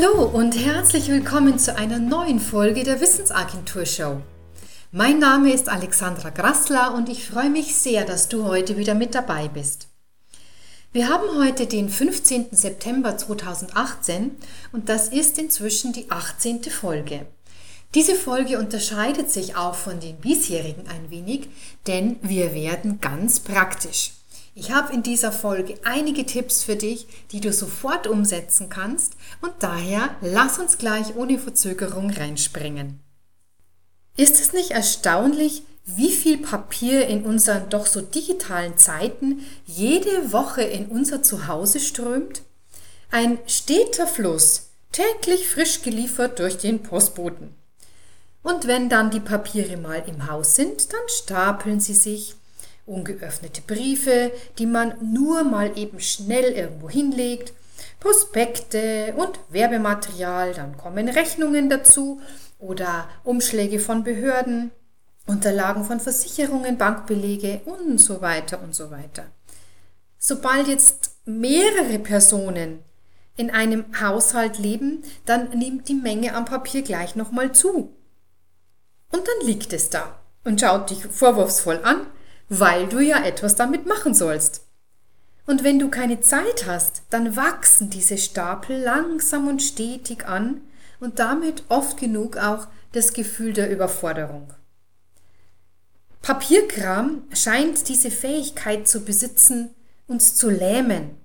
Hallo 0.00 0.24
und 0.24 0.56
herzlich 0.56 1.08
willkommen 1.08 1.58
zu 1.58 1.76
einer 1.76 1.98
neuen 1.98 2.40
Folge 2.40 2.84
der 2.84 3.00
Wissensagentur 3.00 3.84
Show. 3.84 4.20
Mein 4.92 5.18
Name 5.18 5.52
ist 5.52 5.68
Alexandra 5.68 6.30
Grassler 6.30 6.94
und 6.94 7.08
ich 7.08 7.26
freue 7.26 7.50
mich 7.50 7.74
sehr, 7.74 8.04
dass 8.04 8.28
du 8.28 8.44
heute 8.44 8.78
wieder 8.78 8.94
mit 8.94 9.14
dabei 9.14 9.48
bist. 9.48 9.88
Wir 10.92 11.08
haben 11.08 11.36
heute 11.36 11.66
den 11.66 11.90
15. 11.90 12.48
September 12.52 13.18
2018 13.18 14.36
und 14.72 14.88
das 14.88 15.08
ist 15.08 15.38
inzwischen 15.38 15.92
die 15.92 16.10
18. 16.10 16.64
Folge. 16.64 17.26
Diese 17.94 18.14
Folge 18.14 18.58
unterscheidet 18.58 19.30
sich 19.30 19.56
auch 19.56 19.74
von 19.74 20.00
den 20.00 20.16
bisherigen 20.16 20.88
ein 20.88 21.10
wenig, 21.10 21.48
denn 21.86 22.16
wir 22.22 22.54
werden 22.54 23.00
ganz 23.00 23.40
praktisch. 23.40 24.12
Ich 24.60 24.72
habe 24.72 24.92
in 24.92 25.02
dieser 25.02 25.32
Folge 25.32 25.78
einige 25.84 26.26
Tipps 26.26 26.62
für 26.64 26.76
dich, 26.76 27.06
die 27.32 27.40
du 27.40 27.50
sofort 27.50 28.06
umsetzen 28.06 28.68
kannst 28.68 29.14
und 29.40 29.54
daher 29.60 30.10
lass 30.20 30.58
uns 30.58 30.76
gleich 30.76 31.16
ohne 31.16 31.38
Verzögerung 31.38 32.10
reinspringen. 32.10 33.00
Ist 34.18 34.38
es 34.38 34.52
nicht 34.52 34.72
erstaunlich, 34.72 35.62
wie 35.86 36.10
viel 36.10 36.36
Papier 36.36 37.06
in 37.06 37.24
unseren 37.24 37.70
doch 37.70 37.86
so 37.86 38.02
digitalen 38.02 38.76
Zeiten 38.76 39.46
jede 39.64 40.30
Woche 40.30 40.60
in 40.60 40.88
unser 40.88 41.22
Zuhause 41.22 41.80
strömt? 41.80 42.42
Ein 43.10 43.38
steter 43.46 44.06
Fluss, 44.06 44.68
täglich 44.92 45.48
frisch 45.48 45.80
geliefert 45.80 46.38
durch 46.38 46.58
den 46.58 46.82
Postboten. 46.82 47.54
Und 48.42 48.66
wenn 48.66 48.90
dann 48.90 49.10
die 49.10 49.20
Papiere 49.20 49.78
mal 49.78 50.02
im 50.06 50.30
Haus 50.30 50.54
sind, 50.54 50.92
dann 50.92 51.08
stapeln 51.08 51.80
sie 51.80 51.94
sich 51.94 52.34
ungeöffnete 52.86 53.62
Briefe, 53.62 54.32
die 54.58 54.66
man 54.66 54.94
nur 55.00 55.44
mal 55.44 55.76
eben 55.78 56.00
schnell 56.00 56.52
irgendwo 56.52 56.88
hinlegt, 56.90 57.52
Prospekte 57.98 59.14
und 59.16 59.38
Werbematerial, 59.50 60.54
dann 60.54 60.76
kommen 60.76 61.08
Rechnungen 61.08 61.68
dazu 61.68 62.20
oder 62.58 63.08
Umschläge 63.24 63.78
von 63.78 64.04
Behörden, 64.04 64.70
Unterlagen 65.26 65.84
von 65.84 66.00
Versicherungen, 66.00 66.78
Bankbelege 66.78 67.60
und 67.64 67.98
so 67.98 68.20
weiter 68.20 68.62
und 68.62 68.74
so 68.74 68.90
weiter. 68.90 69.26
Sobald 70.18 70.68
jetzt 70.68 71.16
mehrere 71.24 71.98
Personen 71.98 72.82
in 73.36 73.50
einem 73.50 73.84
Haushalt 74.00 74.58
leben, 74.58 75.02
dann 75.24 75.50
nimmt 75.50 75.88
die 75.88 75.94
Menge 75.94 76.34
an 76.34 76.44
Papier 76.44 76.82
gleich 76.82 77.16
nochmal 77.16 77.52
zu. 77.52 77.94
Und 79.12 79.22
dann 79.26 79.46
liegt 79.46 79.72
es 79.72 79.90
da 79.90 80.20
und 80.44 80.60
schaut 80.60 80.90
dich 80.90 81.04
vorwurfsvoll 81.06 81.80
an 81.82 82.06
weil 82.50 82.88
du 82.88 82.98
ja 82.98 83.24
etwas 83.24 83.54
damit 83.54 83.86
machen 83.86 84.12
sollst. 84.12 84.66
Und 85.46 85.64
wenn 85.64 85.78
du 85.78 85.88
keine 85.88 86.20
Zeit 86.20 86.66
hast, 86.66 87.02
dann 87.08 87.36
wachsen 87.36 87.88
diese 87.90 88.18
Stapel 88.18 88.76
langsam 88.76 89.48
und 89.48 89.62
stetig 89.62 90.26
an 90.26 90.60
und 90.98 91.18
damit 91.18 91.64
oft 91.68 91.96
genug 91.96 92.36
auch 92.36 92.66
das 92.92 93.12
Gefühl 93.12 93.52
der 93.52 93.70
Überforderung. 93.70 94.52
Papierkram 96.22 97.22
scheint 97.32 97.88
diese 97.88 98.10
Fähigkeit 98.10 98.86
zu 98.86 99.04
besitzen, 99.04 99.70
uns 100.06 100.34
zu 100.34 100.50
lähmen. 100.50 101.16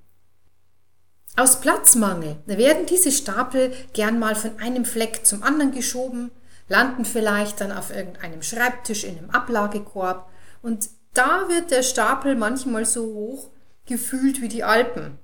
Aus 1.36 1.60
Platzmangel 1.60 2.38
werden 2.46 2.86
diese 2.86 3.12
Stapel 3.12 3.74
gern 3.94 4.20
mal 4.20 4.36
von 4.36 4.58
einem 4.60 4.86
Fleck 4.86 5.26
zum 5.26 5.44
anderen 5.44 5.72
geschoben, 5.72 6.32
landen 6.70 7.04
vielleicht 7.04 7.60
dann 7.62 7.72
auf 7.72 7.94
irgendeinem 7.94 8.42
Schreibtisch 8.42 9.04
in 9.04 9.18
einem 9.18 9.32
Ablagekorb 9.32 10.30
und 10.62 10.88
da 11.18 11.48
wird 11.50 11.72
der 11.72 11.84
Stapel 11.84 12.36
manchmal 12.36 12.86
so 12.86 13.06
hoch 13.06 13.50
gefühlt 13.86 14.42
wie 14.42 14.50
die 14.50 14.64
Alpen. 14.64 15.18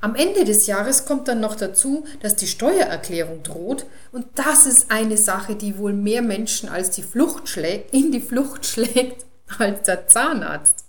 Am 0.00 0.14
Ende 0.14 0.44
des 0.44 0.66
Jahres 0.66 1.06
kommt 1.06 1.28
dann 1.28 1.40
noch 1.40 1.54
dazu, 1.54 2.04
dass 2.20 2.36
die 2.36 2.46
Steuererklärung 2.46 3.42
droht 3.42 3.86
und 4.12 4.26
das 4.34 4.66
ist 4.66 4.90
eine 4.90 5.16
Sache, 5.16 5.56
die 5.56 5.78
wohl 5.78 5.94
mehr 5.94 6.20
Menschen 6.20 6.68
als 6.68 6.90
die 6.90 7.02
Flucht 7.02 7.48
schlägt, 7.48 7.94
in 7.94 8.12
die 8.12 8.20
Flucht 8.20 8.66
schlägt 8.66 9.24
als 9.58 9.82
der 9.84 10.06
Zahnarzt. 10.06 10.84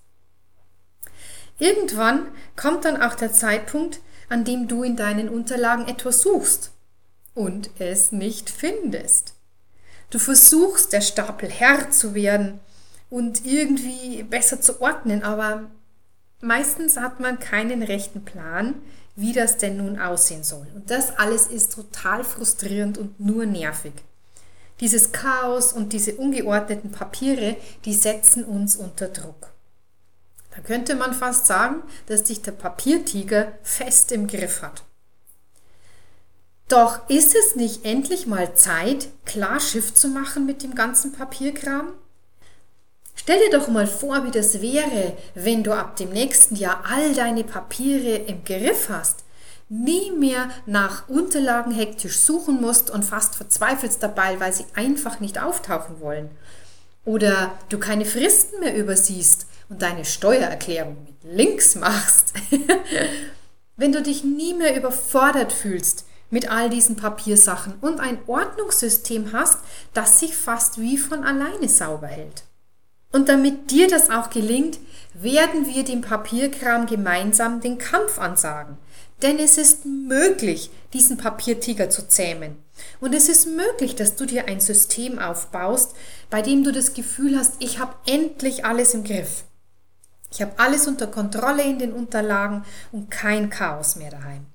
Irgendwann 1.60 2.28
kommt 2.58 2.84
dann 2.84 3.02
auch 3.02 3.16
der 3.16 3.32
Zeitpunkt, 3.32 4.02
an 4.28 4.44
dem 4.44 4.68
du 4.68 4.84
in 4.84 4.98
deinen 4.98 5.30
Unterlagen 5.30 5.88
etwas 5.88 6.22
suchst 6.22 6.72
und 7.34 7.70
es 7.80 8.12
nicht 8.12 8.50
findest. 8.50 9.34
Du 10.10 10.20
versuchst, 10.20 10.92
der 10.92 11.02
Stapel 11.02 11.50
Herr 11.50 11.90
zu 11.92 12.16
werden 12.16 12.60
und 13.10 13.46
irgendwie 13.46 14.24
besser 14.24 14.62
zu 14.62 14.82
ordnen, 14.82 15.24
aber 15.24 15.70
meistens 16.42 16.98
hat 16.98 17.20
man 17.20 17.40
keinen 17.40 17.84
rechten 17.84 18.26
Plan, 18.26 18.76
wie 19.16 19.34
das 19.34 19.58
denn 19.58 19.78
nun 19.78 20.00
aussehen 20.00 20.44
soll. 20.44 20.68
Und 20.76 20.92
das 20.92 21.18
alles 21.18 21.48
ist 21.48 21.74
total 21.74 22.24
frustrierend 22.24 22.98
und 22.98 23.20
nur 23.20 23.46
nervig. 23.46 23.94
Dieses 24.82 25.14
Chaos 25.14 25.72
und 25.72 25.94
diese 25.94 26.16
ungeordneten 26.16 26.92
Papiere, 26.92 27.56
die 27.86 27.94
setzen 27.94 28.44
uns 28.44 28.76
unter 28.76 29.08
Druck. 29.08 29.52
Da 30.54 30.62
könnte 30.62 30.96
man 30.96 31.14
fast 31.14 31.48
sagen, 31.48 31.84
dass 32.08 32.24
dich 32.24 32.42
der 32.42 32.52
Papiertiger 32.52 33.54
fest 33.62 34.12
im 34.12 34.28
Griff 34.28 34.62
hat. 34.62 34.84
Doch 36.68 37.10
ist 37.10 37.36
es 37.36 37.56
nicht 37.56 37.86
endlich 37.86 38.26
mal 38.26 38.56
Zeit, 38.56 39.10
klar 39.26 39.60
Schiff 39.60 39.94
zu 39.94 40.08
machen 40.08 40.46
mit 40.46 40.64
dem 40.64 40.74
ganzen 40.74 41.14
Papierkram? 41.14 41.94
Stell 43.16 43.40
dir 43.40 43.58
doch 43.58 43.68
mal 43.68 43.88
vor, 43.88 44.24
wie 44.26 44.31
das 44.31 44.62
wäre, 44.62 45.18
wenn 45.34 45.64
du 45.64 45.74
ab 45.74 45.96
dem 45.96 46.09
nächsten 46.09 46.56
Jahr 46.56 46.84
all 46.90 47.14
deine 47.14 47.44
Papiere 47.44 48.16
im 48.16 48.44
Griff 48.44 48.90
hast, 48.90 49.24
nie 49.70 50.12
mehr 50.12 50.50
nach 50.66 51.09
Unterlagen 51.09 51.72
hektisch 51.72 52.20
suchen 52.20 52.62
musst 52.62 52.92
und 52.92 53.03
fast 53.03 53.36
verzweifelst 53.36 54.03
dabei, 54.03 54.40
weil 54.40 54.53
sie 54.53 54.66
einfach 54.76 55.20
nicht 55.20 55.42
auftauchen 55.42 56.00
wollen. 56.02 56.30
Oder 57.03 57.52
du 57.70 57.80
keine 57.80 58.06
Fristen 58.06 58.59
mehr 58.59 58.76
übersiehst 58.76 59.47
und 59.70 59.82
deine 59.82 60.06
Steuererklärung 60.06 60.97
mit 61.03 61.16
Links 61.24 61.76
machst. 61.76 62.34
wenn 63.78 63.92
du 63.92 64.02
dich 64.02 64.24
nie 64.24 64.53
mehr 64.53 64.76
überfordert 64.76 65.52
fühlst 65.52 66.06
mit 66.30 66.50
all 66.50 66.70
diesen 66.70 66.96
Papiersachen 66.96 67.74
und 67.82 68.00
ein 68.00 68.20
Ordnungssystem 68.28 69.32
hast, 69.34 69.59
das 69.94 70.20
sich 70.20 70.36
fast 70.36 70.80
wie 70.80 70.97
von 70.97 71.24
alleine 71.24 71.70
sauber 71.70 72.08
hält. 72.08 72.44
Und 73.16 73.30
damit 73.30 73.72
dir 73.72 73.88
das 73.88 74.09
auch 74.09 74.30
gelingt, 74.30 74.78
werden 75.14 75.68
wir 75.68 75.86
dem 75.86 76.02
Papierkram 76.02 76.86
gemeinsam 76.86 77.62
den 77.62 77.78
Kampf 77.78 78.20
ansagen. 78.20 78.78
Denn 79.22 79.40
es 79.40 79.58
ist 79.58 79.86
möglich, 79.86 80.70
diesen 80.92 81.16
Papiertiger 81.16 81.90
zu 81.90 82.09
zähmen. 82.09 82.58
Und 83.00 83.16
es 83.16 83.30
ist 83.30 83.48
möglich, 83.48 83.96
dass 83.96 84.18
du 84.18 84.26
dir 84.26 84.50
ein 84.50 84.59
System 84.59 85.18
aufbaust, 85.18 85.96
bei 86.30 86.42
dem 86.42 86.66
du 86.66 86.74
das 86.74 86.94
Gefühl 86.94 87.38
hast, 87.38 87.53
ich 87.59 87.80
habe 87.80 87.96
endlich 88.06 88.66
alles 88.66 88.94
im 88.94 89.06
Griff. 89.06 89.46
Ich 90.30 90.42
habe 90.42 90.59
alles 90.59 90.86
unter 90.86 91.08
Kontrolle 91.08 91.64
in 91.64 91.80
den 91.80 91.94
Unterlagen 91.94 92.66
und 92.92 93.09
kein 93.12 93.50
Chaos 93.50 93.96
mehr 93.96 94.12
daheim. 94.12 94.46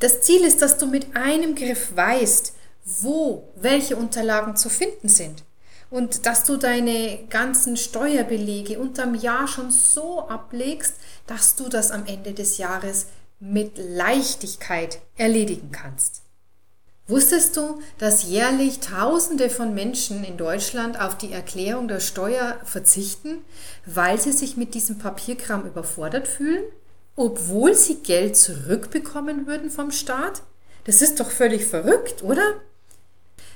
Das 0.00 0.22
Ziel 0.22 0.42
ist, 0.42 0.60
dass 0.60 0.76
du 0.76 0.88
mit 0.88 1.14
einem 1.14 1.54
Griff 1.54 1.94
weißt, 1.94 2.52
wo 2.84 3.48
welche 3.54 3.94
Unterlagen 3.94 4.56
zu 4.56 4.70
finden 4.70 5.08
sind 5.08 5.45
und 5.90 6.26
dass 6.26 6.44
du 6.44 6.56
deine 6.56 7.26
ganzen 7.30 7.76
Steuerbelege 7.76 8.78
unterm 8.78 9.14
Jahr 9.14 9.46
schon 9.46 9.70
so 9.70 10.28
ablegst, 10.28 10.94
dass 11.26 11.56
du 11.56 11.68
das 11.68 11.90
am 11.90 12.06
Ende 12.06 12.32
des 12.32 12.58
Jahres 12.58 13.06
mit 13.38 13.72
Leichtigkeit 13.76 15.00
erledigen 15.16 15.70
kannst. 15.70 16.22
Wusstest 17.08 17.56
du, 17.56 17.80
dass 17.98 18.24
jährlich 18.24 18.80
Tausende 18.80 19.48
von 19.48 19.74
Menschen 19.74 20.24
in 20.24 20.36
Deutschland 20.36 21.00
auf 21.00 21.16
die 21.16 21.32
Erklärung 21.32 21.86
der 21.86 22.00
Steuer 22.00 22.58
verzichten, 22.64 23.44
weil 23.84 24.20
sie 24.20 24.32
sich 24.32 24.56
mit 24.56 24.74
diesem 24.74 24.98
Papierkram 24.98 25.66
überfordert 25.66 26.26
fühlen, 26.26 26.64
obwohl 27.14 27.74
sie 27.74 28.02
Geld 28.02 28.36
zurückbekommen 28.36 29.46
würden 29.46 29.70
vom 29.70 29.92
Staat? 29.92 30.42
Das 30.82 31.00
ist 31.00 31.20
doch 31.20 31.30
völlig 31.30 31.66
verrückt, 31.66 32.24
oder? 32.24 32.54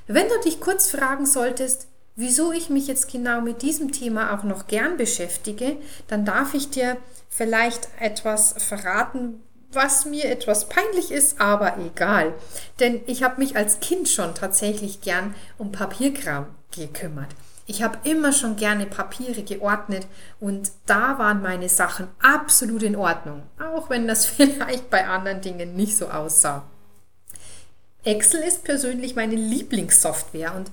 Wenn 0.07 0.29
du 0.29 0.41
dich 0.45 0.61
kurz 0.61 0.89
fragen 0.89 1.27
solltest, 1.27 1.89
wieso 2.21 2.53
ich 2.53 2.71
mich 2.71 2.87
jetzt 2.87 3.11
genau 3.11 3.41
mit 3.41 3.63
diesem 3.63 3.93
Thema 3.93 4.35
auch 4.35 4.45
noch 4.45 4.67
gern 4.67 4.97
beschäftige, 4.97 5.77
dann 6.07 6.25
darf 6.25 6.55
ich 6.55 6.71
dir 6.71 6.97
vielleicht 7.29 7.89
etwas 7.99 8.55
verraten, 8.59 9.43
was 9.73 10.05
mir 10.05 10.25
etwas 10.27 10.69
peinlich 10.69 11.11
ist, 11.11 11.41
aber 11.41 11.77
egal. 11.79 12.35
Denn 12.81 13.01
ich 13.07 13.23
habe 13.23 13.41
mich 13.41 13.57
als 13.57 13.81
Kind 13.81 14.09
schon 14.09 14.35
tatsächlich 14.35 15.01
gern 15.01 15.35
um 15.59 15.73
Papierkram 15.73 16.47
gekümmert. 16.75 17.29
Ich 17.67 17.83
habe 17.85 17.99
immer 18.03 18.33
schon 18.33 18.57
gerne 18.57 18.85
Papiere 18.85 19.45
geordnet 19.45 20.07
und 20.41 20.73
da 20.87 21.19
waren 21.19 21.41
meine 21.41 21.69
Sachen 21.69 22.09
absolut 22.21 22.83
in 22.83 22.97
Ordnung, 22.97 23.45
auch 23.61 23.91
wenn 23.91 24.09
das 24.09 24.27
vielleicht 24.27 24.91
bei 24.91 25.07
anderen 25.07 25.41
Dingen 25.41 25.77
nicht 25.77 25.97
so 25.97 26.09
aussah. 26.09 26.65
Excel 28.03 28.41
ist 28.41 28.65
persönlich 28.65 29.15
meine 29.15 29.37
Lieblingssoftware 29.37 30.55
und 30.57 30.71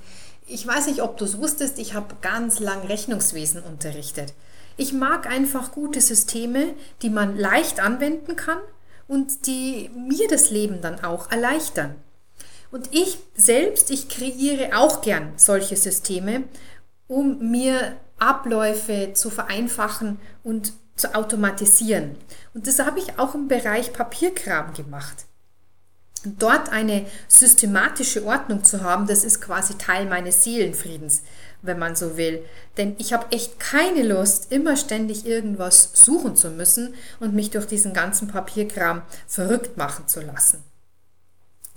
ich 0.48 0.66
weiß 0.66 0.88
nicht, 0.88 1.02
ob 1.02 1.18
du 1.18 1.26
es 1.26 1.38
wusstest, 1.38 1.78
ich 1.78 1.94
habe 1.94 2.16
ganz 2.22 2.60
lang 2.60 2.82
Rechnungswesen 2.88 3.62
unterrichtet. 3.64 4.34
Ich 4.78 4.94
mag 4.94 5.28
einfach 5.28 5.72
gute 5.72 6.02
Systeme, 6.02 6.74
die 7.02 7.10
man 7.10 7.38
leicht 7.38 7.80
anwenden 7.80 8.36
kann 8.36 8.60
und 9.08 9.46
die 9.48 9.90
mir 9.96 10.28
das 10.28 10.50
Leben 10.50 10.82
dann 10.82 11.04
auch 11.04 11.32
erleichtern. 11.32 11.96
Und 12.72 12.94
ich 12.94 13.18
selbst, 13.36 13.92
ich 13.92 14.10
kreiere 14.10 14.78
auch 14.78 15.02
gern 15.02 15.34
solche 15.36 15.76
Systeme, 15.76 16.44
um 17.08 17.52
mir 17.52 17.96
Abläufe 18.20 19.14
zu 19.14 19.30
vereinfachen 19.30 20.20
und 20.44 20.74
zu 20.96 21.16
automatisieren. 21.16 22.18
Und 22.54 22.68
das 22.68 22.80
habe 22.80 23.00
ich 23.00 23.20
auch 23.20 23.36
im 23.36 23.48
Bereich 23.48 23.94
Papierkram 23.94 24.74
gemacht. 24.74 25.27
Dort 26.26 26.72
eine 26.72 27.06
systematische 27.28 28.26
Ordnung 28.26 28.64
zu 28.64 28.82
haben, 28.82 29.08
das 29.08 29.24
ist 29.24 29.42
quasi 29.42 29.76
Teil 29.78 30.06
meines 30.06 30.44
Seelenfriedens, 30.44 31.24
wenn 31.62 31.80
man 31.80 31.96
so 31.96 32.18
will. 32.18 32.44
Denn 32.78 32.96
ich 32.98 33.14
habe 33.14 33.32
echt 33.32 33.60
keine 33.60 34.04
Lust, 34.04 34.52
immer 34.52 34.76
ständig 34.78 35.26
irgendwas 35.26 35.92
suchen 35.94 36.36
zu 36.36 36.50
müssen 36.50 36.96
und 37.20 37.34
mich 37.34 37.52
durch 37.52 37.66
diesen 37.66 37.94
ganzen 37.94 38.28
Papierkram 38.28 39.02
verrückt 39.28 39.78
machen 39.78 40.08
zu 40.08 40.22
lassen. 40.22 40.64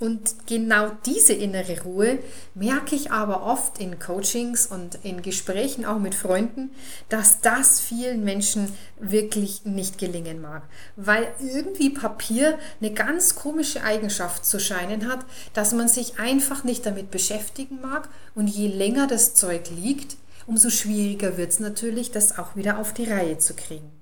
Und 0.01 0.47
genau 0.47 0.93
diese 1.05 1.35
innere 1.35 1.83
Ruhe 1.83 2.21
merke 2.55 2.97
ich 2.97 3.13
aber 3.13 3.43
oft 3.43 3.79
in 3.79 3.99
Coachings 3.99 4.67
und 4.67 4.99
in 5.03 5.21
Gesprächen 5.21 5.85
auch 5.85 5.99
mit 5.99 6.15
Freunden, 6.15 6.71
dass 7.11 7.43
das 7.43 7.81
vielen 7.81 8.25
Menschen 8.25 8.73
wirklich 8.99 9.67
nicht 9.67 9.99
gelingen 9.99 10.41
mag, 10.41 10.63
weil 10.97 11.31
irgendwie 11.39 11.91
Papier 11.91 12.59
eine 12.81 12.95
ganz 12.95 13.35
komische 13.35 13.85
Eigenschaft 13.85 14.47
zu 14.47 14.59
scheinen 14.59 15.07
hat, 15.07 15.21
dass 15.53 15.75
man 15.75 15.87
sich 15.87 16.19
einfach 16.19 16.65
nicht 16.65 16.87
damit 16.87 17.11
beschäftigen 17.11 17.83
mag. 17.83 18.09
Und 18.35 18.47
je 18.47 18.69
länger 18.69 19.07
das 19.07 19.35
Zeug 19.35 19.69
liegt, 19.69 20.17
umso 20.47 20.71
schwieriger 20.71 21.37
wird 21.37 21.51
es 21.51 21.61
natürlich, 21.61 22.11
das 22.11 22.39
auch 22.39 22.57
wieder 22.57 22.79
auf 22.79 22.95
die 22.95 23.05
Reihe 23.05 23.37
zu 23.37 23.53
kriegen. 23.53 23.93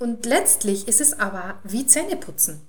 Und 0.00 0.26
letztlich 0.26 0.88
ist 0.88 1.00
es 1.00 1.18
aber 1.20 1.60
wie 1.62 1.86
Zähneputzen 1.86 2.60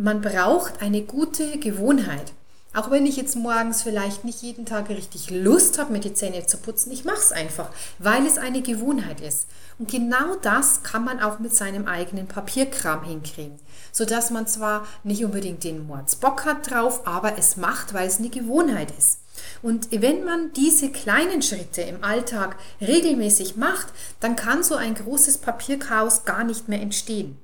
man 0.00 0.22
braucht 0.22 0.80
eine 0.80 1.02
gute 1.02 1.58
Gewohnheit. 1.58 2.32
Auch 2.72 2.90
wenn 2.90 3.04
ich 3.04 3.16
jetzt 3.16 3.34
morgens 3.36 3.82
vielleicht 3.82 4.24
nicht 4.24 4.42
jeden 4.42 4.64
Tag 4.64 4.88
richtig 4.88 5.28
Lust 5.30 5.78
habe, 5.78 5.92
mir 5.92 6.00
die 6.00 6.14
Zähne 6.14 6.46
zu 6.46 6.56
putzen, 6.56 6.92
ich 6.92 7.04
mache 7.04 7.18
es 7.18 7.32
einfach, 7.32 7.68
weil 7.98 8.24
es 8.24 8.38
eine 8.38 8.62
Gewohnheit 8.62 9.20
ist. 9.20 9.48
Und 9.78 9.90
genau 9.90 10.36
das 10.40 10.82
kann 10.82 11.04
man 11.04 11.20
auch 11.20 11.40
mit 11.40 11.54
seinem 11.54 11.86
eigenen 11.86 12.28
Papierkram 12.28 13.02
hinkriegen. 13.02 13.58
Sodass 13.92 14.30
man 14.30 14.46
zwar 14.46 14.86
nicht 15.02 15.24
unbedingt 15.24 15.64
den 15.64 15.86
Mordsbock 15.86 16.44
hat 16.44 16.70
drauf, 16.70 17.06
aber 17.06 17.38
es 17.38 17.56
macht, 17.56 17.92
weil 17.92 18.06
es 18.06 18.20
eine 18.20 18.30
Gewohnheit 18.30 18.92
ist. 18.96 19.18
Und 19.62 19.88
wenn 19.90 20.24
man 20.24 20.52
diese 20.52 20.90
kleinen 20.90 21.42
Schritte 21.42 21.82
im 21.82 22.04
Alltag 22.04 22.56
regelmäßig 22.80 23.56
macht, 23.56 23.88
dann 24.20 24.36
kann 24.36 24.62
so 24.62 24.76
ein 24.76 24.94
großes 24.94 25.38
Papierchaos 25.38 26.24
gar 26.24 26.44
nicht 26.44 26.68
mehr 26.68 26.80
entstehen. 26.80 27.36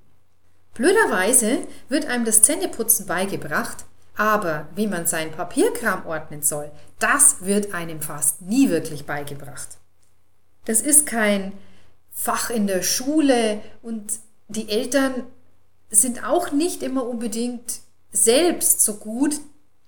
Blöderweise 0.76 1.60
wird 1.88 2.06
einem 2.06 2.26
das 2.26 2.42
Zähneputzen 2.42 3.06
beigebracht, 3.06 3.86
aber 4.14 4.68
wie 4.74 4.86
man 4.86 5.06
seinen 5.06 5.32
Papierkram 5.32 6.04
ordnen 6.06 6.42
soll, 6.42 6.70
das 6.98 7.38
wird 7.40 7.72
einem 7.72 8.02
fast 8.02 8.42
nie 8.42 8.68
wirklich 8.68 9.06
beigebracht. 9.06 9.78
Das 10.66 10.82
ist 10.82 11.06
kein 11.06 11.52
Fach 12.12 12.50
in 12.50 12.66
der 12.66 12.82
Schule 12.82 13.62
und 13.82 14.12
die 14.48 14.68
Eltern 14.68 15.24
sind 15.88 16.26
auch 16.26 16.52
nicht 16.52 16.82
immer 16.82 17.06
unbedingt 17.06 17.80
selbst 18.12 18.82
so 18.82 18.94
gut 18.94 19.40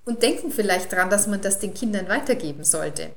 und 0.06 0.22
denken 0.22 0.50
vielleicht 0.50 0.92
daran, 0.92 1.10
dass 1.10 1.26
man 1.26 1.42
das 1.42 1.58
den 1.58 1.74
Kindern 1.74 2.08
weitergeben 2.08 2.64
sollte. 2.64 3.10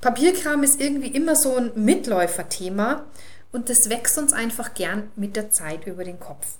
Papierkram 0.00 0.62
ist 0.62 0.80
irgendwie 0.80 1.08
immer 1.08 1.36
so 1.36 1.56
ein 1.56 1.72
Mitläuferthema 1.74 3.04
und 3.52 3.68
das 3.68 3.90
wächst 3.90 4.16
uns 4.16 4.32
einfach 4.32 4.72
gern 4.72 5.10
mit 5.14 5.36
der 5.36 5.50
Zeit 5.50 5.86
über 5.86 6.04
den 6.04 6.18
Kopf. 6.18 6.58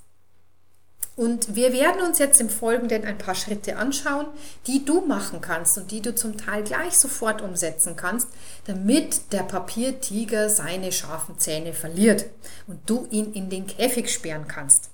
Und 1.15 1.55
wir 1.55 1.73
werden 1.73 2.01
uns 2.01 2.17
jetzt 2.17 2.41
im 2.41 2.49
Folgenden 2.49 3.05
ein 3.05 3.19
paar 3.19 3.35
Schritte 3.35 3.77
anschauen, 3.77 4.25
die 4.65 4.83
du 4.83 5.01
machen 5.01 5.41
kannst 5.41 5.77
und 5.77 5.91
die 5.91 6.01
du 6.01 6.15
zum 6.15 6.37
Teil 6.37 6.63
gleich 6.63 6.97
sofort 6.97 7.43
umsetzen 7.43 7.95
kannst, 7.95 8.29
damit 8.65 9.31
der 9.31 9.43
Papiertiger 9.43 10.49
seine 10.49 10.91
scharfen 10.91 11.37
Zähne 11.37 11.73
verliert 11.73 12.25
und 12.65 12.79
du 12.87 13.07
ihn 13.11 13.33
in 13.33 13.49
den 13.49 13.67
Käfig 13.67 14.11
sperren 14.11 14.47
kannst. 14.47 14.89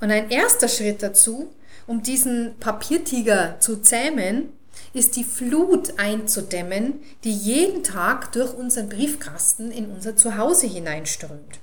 Und 0.00 0.12
ein 0.12 0.30
erster 0.30 0.68
Schritt 0.68 1.02
dazu, 1.02 1.52
um 1.86 2.02
diesen 2.02 2.56
Papiertiger 2.60 3.58
zu 3.58 3.82
zähmen, 3.82 4.52
ist 4.92 5.16
die 5.16 5.24
Flut 5.24 5.98
einzudämmen, 5.98 7.00
die 7.24 7.32
jeden 7.32 7.82
Tag 7.82 8.32
durch 8.32 8.54
unseren 8.54 8.88
Briefkasten 8.88 9.70
in 9.70 9.90
unser 9.90 10.16
Zuhause 10.16 10.66
hineinströmt. 10.66 11.59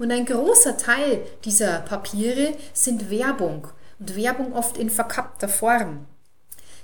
Und 0.00 0.10
ein 0.12 0.24
großer 0.24 0.78
Teil 0.78 1.20
dieser 1.44 1.80
Papiere 1.80 2.54
sind 2.72 3.10
Werbung 3.10 3.68
und 3.98 4.16
Werbung 4.16 4.54
oft 4.54 4.78
in 4.78 4.88
verkappter 4.88 5.46
Form. 5.46 6.06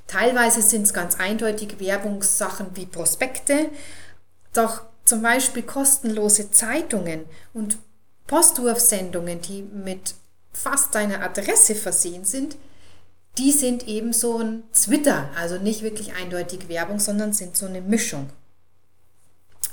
Teilweise 0.06 0.60
sind 0.60 0.82
es 0.82 0.92
ganz 0.92 1.18
eindeutig 1.18 1.80
Werbungssachen 1.80 2.66
wie 2.74 2.84
Prospekte, 2.84 3.70
doch 4.52 4.82
zum 5.06 5.22
Beispiel 5.22 5.62
kostenlose 5.62 6.50
Zeitungen 6.50 7.24
und 7.54 7.78
Postwurfsendungen, 8.26 9.40
die 9.40 9.62
mit 9.62 10.14
fast 10.52 10.94
deiner 10.94 11.22
Adresse 11.22 11.74
versehen 11.74 12.26
sind, 12.26 12.58
die 13.38 13.52
sind 13.52 13.88
eben 13.88 14.12
so 14.12 14.36
ein 14.40 14.64
Twitter, 14.74 15.30
also 15.36 15.56
nicht 15.56 15.80
wirklich 15.80 16.14
eindeutig 16.16 16.68
Werbung, 16.68 16.98
sondern 16.98 17.32
sind 17.32 17.56
so 17.56 17.64
eine 17.64 17.80
Mischung. 17.80 18.28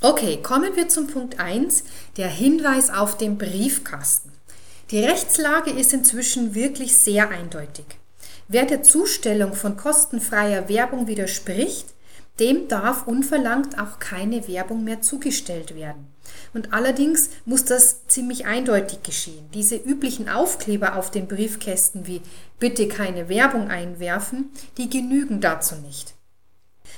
Okay, 0.04 0.36
kommen 0.42 0.76
wir 0.76 0.90
zum 0.90 1.06
Punkt 1.06 1.40
1, 1.40 1.82
der 2.18 2.28
Hinweis 2.28 2.90
auf 2.90 3.16
den 3.16 3.38
Briefkasten. 3.38 4.32
Die 4.90 5.02
Rechtslage 5.02 5.70
ist 5.70 5.94
inzwischen 5.94 6.54
wirklich 6.54 6.94
sehr 6.94 7.30
eindeutig. 7.30 7.86
Wer 8.46 8.66
der 8.66 8.82
Zustellung 8.82 9.54
von 9.54 9.78
kostenfreier 9.78 10.68
Werbung 10.68 11.06
widerspricht, 11.06 11.86
dem 12.38 12.68
darf 12.68 13.06
unverlangt 13.06 13.80
auch 13.80 13.98
keine 13.98 14.46
Werbung 14.46 14.84
mehr 14.84 15.00
zugestellt 15.00 15.74
werden. 15.74 16.06
Und 16.52 16.74
allerdings 16.74 17.30
muss 17.46 17.64
das 17.64 18.06
ziemlich 18.06 18.44
eindeutig 18.44 19.02
geschehen. 19.02 19.48
Diese 19.54 19.76
üblichen 19.76 20.28
Aufkleber 20.28 20.96
auf 20.96 21.10
den 21.12 21.28
Briefkästen 21.28 22.06
wie 22.06 22.20
bitte 22.58 22.88
keine 22.88 23.30
Werbung 23.30 23.68
einwerfen, 23.68 24.50
die 24.76 24.90
genügen 24.90 25.40
dazu 25.40 25.76
nicht. 25.76 26.13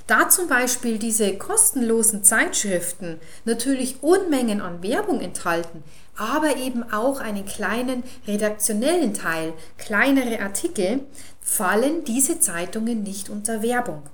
Da 0.06 0.28
zum 0.28 0.46
Beispiel 0.46 0.98
diese 0.98 1.36
kostenlosen 1.36 2.22
Zeitschriften 2.22 3.18
natürlich 3.44 4.02
Unmengen 4.02 4.60
an 4.60 4.82
Werbung 4.82 5.20
enthalten, 5.20 5.82
aber 6.16 6.56
eben 6.56 6.92
auch 6.92 7.20
einen 7.20 7.44
kleinen 7.44 8.04
redaktionellen 8.26 9.14
Teil, 9.14 9.52
kleinere 9.78 10.40
Artikel, 10.40 11.00
fallen 11.40 12.04
diese 12.04 12.38
Zeitungen 12.38 13.02
nicht 13.02 13.28
unter 13.28 13.62
Werbung. 13.62 14.04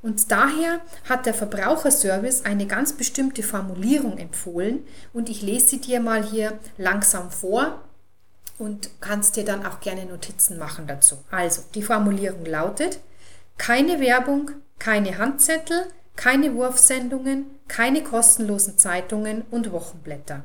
Und 0.00 0.30
daher 0.30 0.80
hat 1.08 1.26
der 1.26 1.34
Verbraucherservice 1.34 2.44
eine 2.44 2.66
ganz 2.66 2.92
bestimmte 2.92 3.42
Formulierung 3.42 4.16
empfohlen 4.16 4.84
und 5.12 5.28
ich 5.28 5.42
lese 5.42 5.68
sie 5.68 5.80
dir 5.80 6.00
mal 6.00 6.24
hier 6.24 6.58
langsam 6.78 7.30
vor 7.30 7.82
und 8.58 8.90
kannst 9.00 9.36
dir 9.36 9.44
dann 9.44 9.66
auch 9.66 9.80
gerne 9.80 10.06
Notizen 10.06 10.58
machen 10.58 10.86
dazu. 10.86 11.18
Also, 11.30 11.62
die 11.74 11.82
Formulierung 11.82 12.44
lautet, 12.44 13.00
keine 13.58 14.00
Werbung, 14.00 14.52
keine 14.78 15.18
Handzettel, 15.18 15.86
keine 16.16 16.54
Wurfsendungen, 16.54 17.46
keine 17.68 18.02
kostenlosen 18.02 18.78
Zeitungen 18.78 19.42
und 19.50 19.70
Wochenblätter. 19.72 20.44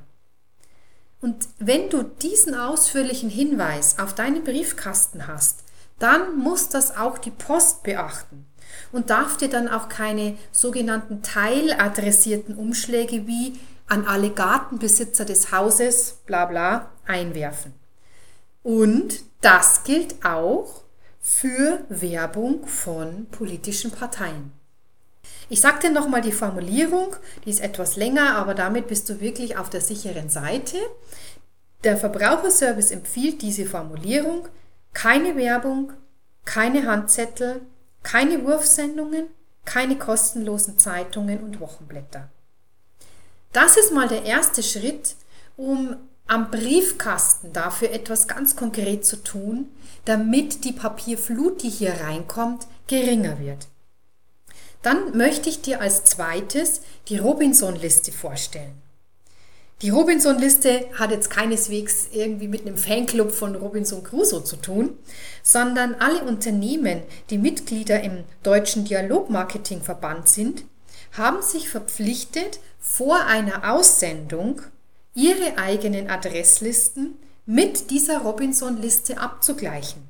Und 1.22 1.48
wenn 1.58 1.90
du 1.90 2.04
diesen 2.04 2.54
ausführlichen 2.54 3.30
Hinweis 3.30 3.98
auf 3.98 4.14
deinen 4.14 4.44
Briefkasten 4.44 5.26
hast, 5.26 5.64
dann 6.00 6.38
muss 6.38 6.68
das 6.68 6.98
auch 6.98 7.18
die 7.18 7.32
Post 7.32 7.84
beachten 7.84 8.46
und 8.92 9.10
darf 9.10 9.38
dir 9.38 9.50
dann 9.50 9.70
auch 9.70 9.88
keine 9.88 10.38
sogenannten 10.52 11.22
teiladressierten 11.24 12.56
Umschläge 12.56 13.26
wie 13.26 13.58
an 13.88 14.06
alle 14.06 14.32
Gartenbesitzer 14.32 15.24
des 15.24 15.52
Hauses 15.52 16.18
bla 16.26 16.46
bla 16.46 16.90
einwerfen. 17.06 17.74
Und 18.64 19.24
das 19.42 19.84
gilt 19.84 20.26
auch 20.26 20.83
für 21.24 21.86
Werbung 21.88 22.68
von 22.68 23.28
politischen 23.28 23.92
Parteien. 23.92 24.52
Ich 25.50 25.62
sage 25.62 25.88
dir 25.88 25.92
nochmal 25.92 26.22
die 26.22 26.34
Formulierung, 26.34 27.16
die 27.46 27.50
ist 27.50 27.62
etwas 27.62 27.96
länger, 27.96 28.36
aber 28.36 28.54
damit 28.54 28.88
bist 28.88 29.10
du 29.10 29.22
wirklich 29.22 29.58
auf 29.58 29.70
der 29.70 29.80
sicheren 29.80 30.30
Seite. 30.30 30.78
Der 31.86 31.96
Verbraucherservice 31.96 32.92
empfiehlt 32.92 33.42
diese 33.42 33.66
Formulierung, 33.66 34.50
keine 34.92 35.38
Werbung, 35.38 35.94
keine 36.44 36.86
Handzettel, 36.86 37.62
keine 38.04 38.44
Wurfsendungen, 38.46 39.28
keine 39.64 39.98
kostenlosen 39.98 40.78
Zeitungen 40.78 41.40
und 41.42 41.62
Wochenblätter. 41.62 42.30
Das 43.54 43.78
ist 43.78 43.94
mal 43.94 44.10
der 44.10 44.24
erste 44.24 44.62
Schritt, 44.62 45.16
um 45.56 45.96
am 46.28 46.50
Briefkasten 46.52 47.54
dafür 47.54 47.92
etwas 47.92 48.28
ganz 48.28 48.56
konkret 48.56 49.06
zu 49.06 49.18
tun, 49.18 49.68
damit 50.06 50.64
die 50.64 50.72
Papierflut, 50.72 51.64
die 51.64 51.70
hier 51.70 51.94
reinkommt, 52.02 52.68
geringer 52.88 53.40
wird. 53.40 53.68
Dann 54.82 55.16
möchte 55.18 55.50
ich 55.50 55.62
dir 55.62 55.80
als 55.80 56.04
zweites 56.04 56.82
die 57.08 57.18
Robinson-Liste 57.18 58.12
vorstellen. 58.12 58.82
Die 59.82 59.90
Robinson-Liste 59.90 60.86
hat 60.94 61.12
jetzt 61.12 61.30
keineswegs 61.30 62.08
irgendwie 62.14 62.48
mit 62.48 62.62
einem 62.62 62.78
Fanclub 62.78 63.32
von 63.32 63.56
Robinson 63.56 64.04
Crusoe 64.04 64.44
zu 64.44 64.56
tun, 64.56 64.98
sondern 65.42 65.96
alle 65.96 66.24
Unternehmen, 66.24 67.02
die 67.30 67.38
Mitglieder 67.38 68.02
im 68.02 68.24
Deutschen 68.44 68.86
Dialogmarketingverband 68.86 70.30
sind, 70.30 70.64
haben 71.12 71.42
sich 71.42 71.70
verpflichtet, 71.70 72.60
vor 72.80 73.26
einer 73.26 73.74
Aussendung 73.74 74.62
ihre 75.14 75.58
eigenen 75.58 76.10
Adresslisten 76.10 77.16
mit 77.46 77.90
dieser 77.92 78.20
Robinson-Liste 78.20 79.18
abzugleichen. 79.18 80.08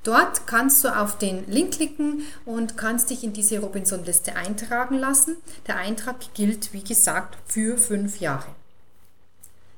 Dort 0.03 0.47
kannst 0.47 0.83
du 0.83 0.89
auf 0.89 1.17
den 1.17 1.49
Link 1.49 1.75
klicken 1.75 2.23
und 2.45 2.75
kannst 2.75 3.11
dich 3.11 3.23
in 3.23 3.33
diese 3.33 3.59
Robinson-Liste 3.59 4.35
eintragen 4.35 4.97
lassen. 4.97 5.37
Der 5.67 5.77
Eintrag 5.77 6.15
gilt, 6.33 6.73
wie 6.73 6.83
gesagt, 6.83 7.37
für 7.45 7.77
fünf 7.77 8.19
Jahre. 8.19 8.47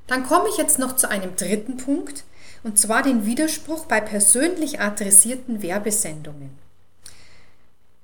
Dann 0.06 0.26
komme 0.26 0.48
ich 0.48 0.56
jetzt 0.56 0.78
noch 0.78 0.96
zu 0.96 1.10
einem 1.10 1.36
dritten 1.36 1.76
Punkt, 1.76 2.24
und 2.62 2.78
zwar 2.78 3.02
den 3.02 3.26
Widerspruch 3.26 3.84
bei 3.84 4.00
persönlich 4.00 4.80
adressierten 4.80 5.60
Werbesendungen. 5.60 6.50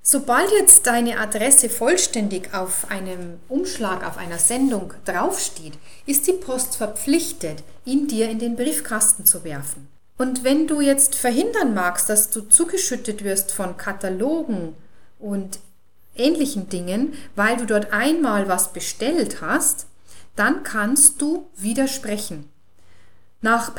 Sobald 0.03 0.51
jetzt 0.51 0.87
deine 0.87 1.19
Adresse 1.19 1.71
vollständig 1.71 2.53
auf 2.55 2.91
einem 2.91 3.39
Umschlag, 3.49 4.07
auf 4.07 4.17
einer 4.17 4.39
Sendung 4.39 4.93
draufsteht, 5.05 5.75
ist 6.05 6.27
die 6.27 6.33
Post 6.33 6.77
verpflichtet, 6.77 7.63
ihn 7.85 8.09
dir 8.09 8.29
in 8.29 8.39
den 8.39 8.57
Briefkasten 8.57 9.25
zu 9.25 9.45
werfen. 9.45 9.89
Und 10.21 10.45
wenn 10.45 10.67
du 10.67 10.83
jetzt 10.83 11.15
verhindern 11.15 11.73
magst, 11.73 12.11
dass 12.11 12.29
du 12.29 12.43
zugeschüttet 12.43 13.25
wirst 13.25 13.53
von 13.53 13.79
Katalogen 13.79 14.77
und 15.19 15.61
ähnlichen 16.15 16.69
Dingen, 16.69 17.15
weil 17.37 17.57
du 17.57 17.65
dort 17.65 17.95
einmal 17.95 18.47
was 18.47 18.75
bestellt 18.75 19.41
hast, 19.41 19.87
dann 20.37 20.63
kannst 20.63 21.23
du 21.23 21.49
widersprechen. 21.57 22.51
Nach 23.41 23.73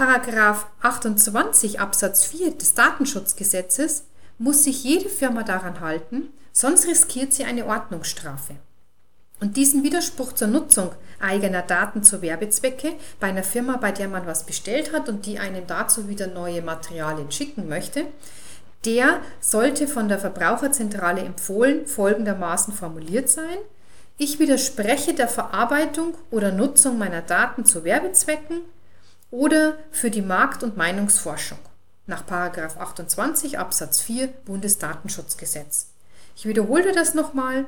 28 0.81 1.79
Absatz 1.79 2.25
4 2.25 2.57
des 2.57 2.73
Datenschutzgesetzes 2.73 4.05
muss 4.39 4.63
sich 4.63 4.83
jede 4.83 5.09
Firma 5.09 5.43
daran 5.43 5.79
halten, 5.79 6.29
sonst 6.51 6.87
riskiert 6.87 7.33
sie 7.33 7.43
eine 7.43 7.67
Ordnungsstrafe. 7.67 8.55
Und 9.41 9.57
diesen 9.57 9.83
Widerspruch 9.83 10.33
zur 10.33 10.47
Nutzung 10.47 10.91
eigener 11.19 11.63
Daten 11.63 12.03
zu 12.03 12.21
Werbezwecke 12.21 12.93
bei 13.19 13.27
einer 13.27 13.43
Firma, 13.43 13.77
bei 13.77 13.91
der 13.91 14.07
man 14.07 14.27
was 14.27 14.45
bestellt 14.45 14.93
hat 14.93 15.09
und 15.09 15.25
die 15.25 15.39
einem 15.39 15.65
dazu 15.65 16.07
wieder 16.07 16.27
neue 16.27 16.61
Materialien 16.61 17.31
schicken 17.31 17.67
möchte, 17.67 18.05
der 18.85 19.19
sollte 19.39 19.87
von 19.87 20.07
der 20.07 20.19
Verbraucherzentrale 20.19 21.21
empfohlen 21.21 21.87
folgendermaßen 21.87 22.73
formuliert 22.73 23.29
sein. 23.29 23.57
Ich 24.17 24.37
widerspreche 24.37 25.15
der 25.15 25.27
Verarbeitung 25.27 26.15
oder 26.29 26.51
Nutzung 26.51 26.99
meiner 26.99 27.21
Daten 27.21 27.65
zu 27.65 27.83
Werbezwecken 27.83 28.61
oder 29.31 29.77
für 29.89 30.11
die 30.11 30.21
Markt- 30.21 30.61
und 30.61 30.77
Meinungsforschung 30.77 31.57
nach 32.05 32.27
28 32.29 33.57
Absatz 33.57 34.01
4 34.01 34.27
Bundesdatenschutzgesetz. 34.45 35.87
Ich 36.35 36.45
wiederhole 36.45 36.91
das 36.91 37.15
nochmal. 37.15 37.65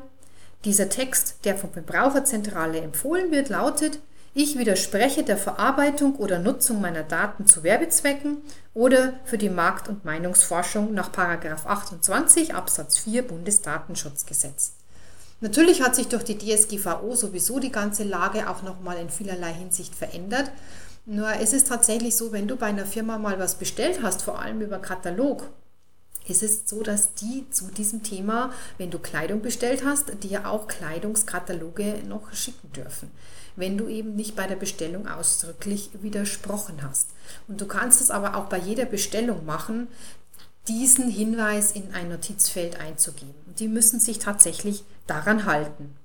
Dieser 0.65 0.87
Text, 0.87 1.37
der 1.43 1.57
von 1.57 1.71
Verbraucherzentrale 1.71 2.79
empfohlen 2.79 3.31
wird, 3.31 3.49
lautet, 3.49 3.99
ich 4.35 4.57
widerspreche 4.57 5.23
der 5.23 5.37
Verarbeitung 5.37 6.15
oder 6.15 6.39
Nutzung 6.39 6.81
meiner 6.81 7.03
Daten 7.03 7.45
zu 7.45 7.61
Werbezwecken 7.63 8.37
oder 8.73 9.13
für 9.25 9.37
die 9.37 9.49
Markt- 9.49 9.89
und 9.89 10.05
Meinungsforschung 10.05 10.93
nach 10.93 11.11
28 11.13 12.55
Absatz 12.55 12.97
4 12.97 13.27
Bundesdatenschutzgesetz. 13.27 14.73
Natürlich 15.41 15.83
hat 15.83 15.95
sich 15.95 16.07
durch 16.07 16.23
die 16.23 16.37
DSGVO 16.37 17.13
sowieso 17.15 17.59
die 17.59 17.71
ganze 17.71 18.05
Lage 18.05 18.49
auch 18.49 18.63
nochmal 18.63 18.97
in 18.97 19.09
vielerlei 19.09 19.53
Hinsicht 19.53 19.93
verändert. 19.93 20.49
Nur 21.05 21.33
es 21.33 21.51
ist 21.51 21.67
tatsächlich 21.67 22.15
so, 22.15 22.31
wenn 22.31 22.47
du 22.47 22.55
bei 22.55 22.67
einer 22.67 22.85
Firma 22.85 23.17
mal 23.17 23.37
was 23.37 23.55
bestellt 23.55 23.99
hast, 24.01 24.21
vor 24.21 24.39
allem 24.39 24.61
über 24.61 24.79
Katalog, 24.79 25.49
ist 26.27 26.43
es 26.43 26.63
so, 26.65 26.83
dass 26.83 27.13
die 27.15 27.49
zu 27.49 27.65
diesem 27.67 28.03
Thema, 28.03 28.51
wenn 28.77 28.91
du 28.91 28.99
Kleidung 28.99 29.41
bestellt 29.41 29.83
hast, 29.85 30.23
dir 30.23 30.49
auch 30.49 30.67
Kleidungskataloge 30.67 32.03
noch 32.07 32.33
schicken 32.33 32.71
dürfen, 32.71 33.11
wenn 33.55 33.77
du 33.77 33.87
eben 33.87 34.15
nicht 34.15 34.35
bei 34.35 34.47
der 34.47 34.55
Bestellung 34.55 35.07
ausdrücklich 35.07 35.89
widersprochen 36.01 36.81
hast. 36.83 37.09
Und 37.47 37.61
du 37.61 37.67
kannst 37.67 38.01
es 38.01 38.11
aber 38.11 38.35
auch 38.35 38.45
bei 38.45 38.57
jeder 38.57 38.85
Bestellung 38.85 39.45
machen, 39.45 39.87
diesen 40.67 41.09
Hinweis 41.09 41.73
in 41.73 41.93
ein 41.93 42.09
Notizfeld 42.09 42.79
einzugeben. 42.79 43.35
Und 43.47 43.59
die 43.59 43.67
müssen 43.67 43.99
sich 43.99 44.19
tatsächlich 44.19 44.83
daran 45.07 45.45
halten. 45.45 45.95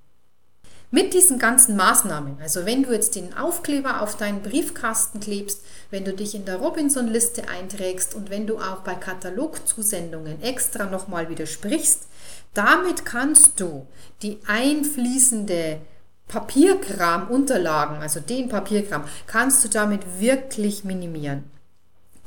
Mit 0.91 1.13
diesen 1.13 1.39
ganzen 1.39 1.77
Maßnahmen, 1.77 2.39
also 2.41 2.65
wenn 2.65 2.83
du 2.83 2.93
jetzt 2.93 3.15
den 3.15 3.37
Aufkleber 3.37 4.01
auf 4.01 4.17
deinen 4.17 4.41
Briefkasten 4.41 5.21
klebst, 5.21 5.63
wenn 5.91 6.07
du 6.07 6.15
dich 6.15 6.35
in 6.35 6.47
der 6.47 6.57
Robinson-Liste 6.57 7.47
einträgst 7.47 8.15
und 8.15 8.31
wenn 8.31 8.47
du 8.47 8.57
auch 8.57 8.79
bei 8.79 8.95
Katalogzusendungen 8.95 10.43
extra 10.43 10.87
nochmal 10.87 11.29
widersprichst, 11.29 12.07
damit 12.55 13.05
kannst 13.05 13.61
du 13.61 13.87
die 14.23 14.39
einfließende 14.47 15.79
Papierkram-Unterlagen, 16.27 17.99
also 17.99 18.21
den 18.21 18.49
Papierkram, 18.49 19.05
kannst 19.27 19.63
du 19.65 19.69
damit 19.69 20.21
wirklich 20.21 20.85
minimieren. 20.85 21.45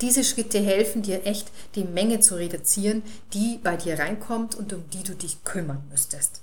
Diese 0.02 0.24
Schritte 0.24 0.60
helfen 0.60 1.02
dir 1.02 1.26
echt, 1.26 1.52
die 1.74 1.84
Menge 1.84 2.20
zu 2.20 2.36
reduzieren, 2.36 3.02
die 3.34 3.60
bei 3.64 3.76
dir 3.76 3.98
reinkommt 3.98 4.54
und 4.54 4.72
um 4.72 4.88
die 4.92 5.04
du 5.04 5.16
dich 5.16 5.44
kümmern 5.44 5.84
müsstest. 5.90 6.42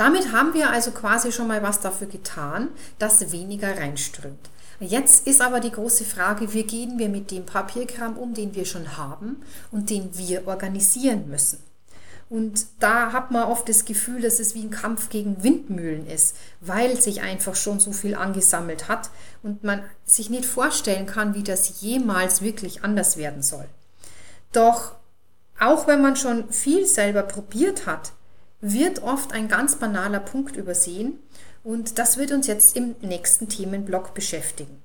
Damit 0.00 0.32
haben 0.32 0.54
wir 0.54 0.70
also 0.70 0.92
quasi 0.92 1.30
schon 1.30 1.46
mal 1.46 1.62
was 1.62 1.80
dafür 1.80 2.06
getan, 2.06 2.68
dass 2.98 3.32
weniger 3.32 3.76
reinströmt. 3.76 4.48
Jetzt 4.78 5.26
ist 5.26 5.42
aber 5.42 5.60
die 5.60 5.72
große 5.72 6.06
Frage, 6.06 6.54
wie 6.54 6.62
gehen 6.62 6.98
wir 6.98 7.10
mit 7.10 7.30
dem 7.30 7.44
Papierkram 7.44 8.16
um, 8.16 8.32
den 8.32 8.54
wir 8.54 8.64
schon 8.64 8.96
haben 8.96 9.42
und 9.70 9.90
den 9.90 10.16
wir 10.16 10.48
organisieren 10.48 11.28
müssen. 11.28 11.58
Und 12.30 12.64
da 12.78 13.12
hat 13.12 13.30
man 13.30 13.42
oft 13.42 13.68
das 13.68 13.84
Gefühl, 13.84 14.22
dass 14.22 14.40
es 14.40 14.54
wie 14.54 14.62
ein 14.62 14.70
Kampf 14.70 15.10
gegen 15.10 15.42
Windmühlen 15.42 16.06
ist, 16.06 16.34
weil 16.62 16.98
sich 16.98 17.20
einfach 17.20 17.54
schon 17.54 17.78
so 17.78 17.92
viel 17.92 18.14
angesammelt 18.14 18.88
hat 18.88 19.10
und 19.42 19.64
man 19.64 19.82
sich 20.06 20.30
nicht 20.30 20.46
vorstellen 20.46 21.04
kann, 21.04 21.34
wie 21.34 21.42
das 21.42 21.82
jemals 21.82 22.40
wirklich 22.40 22.84
anders 22.84 23.18
werden 23.18 23.42
soll. 23.42 23.66
Doch 24.52 24.94
auch 25.58 25.86
wenn 25.86 26.00
man 26.00 26.16
schon 26.16 26.50
viel 26.50 26.86
selber 26.86 27.22
probiert 27.22 27.84
hat, 27.84 28.12
wird 28.60 29.02
oft 29.02 29.32
ein 29.32 29.48
ganz 29.48 29.76
banaler 29.76 30.20
Punkt 30.20 30.56
übersehen 30.56 31.18
und 31.64 31.98
das 31.98 32.16
wird 32.16 32.32
uns 32.32 32.46
jetzt 32.46 32.76
im 32.76 32.94
nächsten 33.00 33.48
Themenblock 33.48 34.14
beschäftigen. 34.14 34.82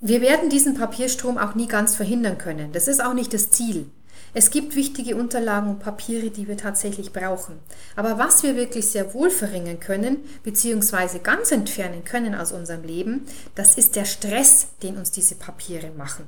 Wir 0.00 0.20
werden 0.20 0.50
diesen 0.50 0.74
Papierstrom 0.74 1.38
auch 1.38 1.54
nie 1.54 1.68
ganz 1.68 1.94
verhindern 1.94 2.38
können. 2.38 2.72
Das 2.72 2.88
ist 2.88 3.02
auch 3.02 3.14
nicht 3.14 3.32
das 3.32 3.50
Ziel. 3.50 3.86
Es 4.34 4.50
gibt 4.50 4.74
wichtige 4.74 5.14
Unterlagen 5.14 5.68
und 5.68 5.78
Papiere, 5.78 6.30
die 6.30 6.48
wir 6.48 6.56
tatsächlich 6.56 7.12
brauchen. 7.12 7.58
Aber 7.96 8.18
was 8.18 8.42
wir 8.42 8.56
wirklich 8.56 8.88
sehr 8.88 9.12
wohl 9.14 9.30
verringern 9.30 9.78
können, 9.78 10.16
beziehungsweise 10.42 11.20
ganz 11.20 11.52
entfernen 11.52 12.04
können 12.04 12.34
aus 12.34 12.50
unserem 12.50 12.82
Leben, 12.82 13.26
das 13.54 13.76
ist 13.76 13.94
der 13.94 14.06
Stress, 14.06 14.68
den 14.82 14.96
uns 14.96 15.10
diese 15.10 15.34
Papiere 15.34 15.90
machen 15.96 16.26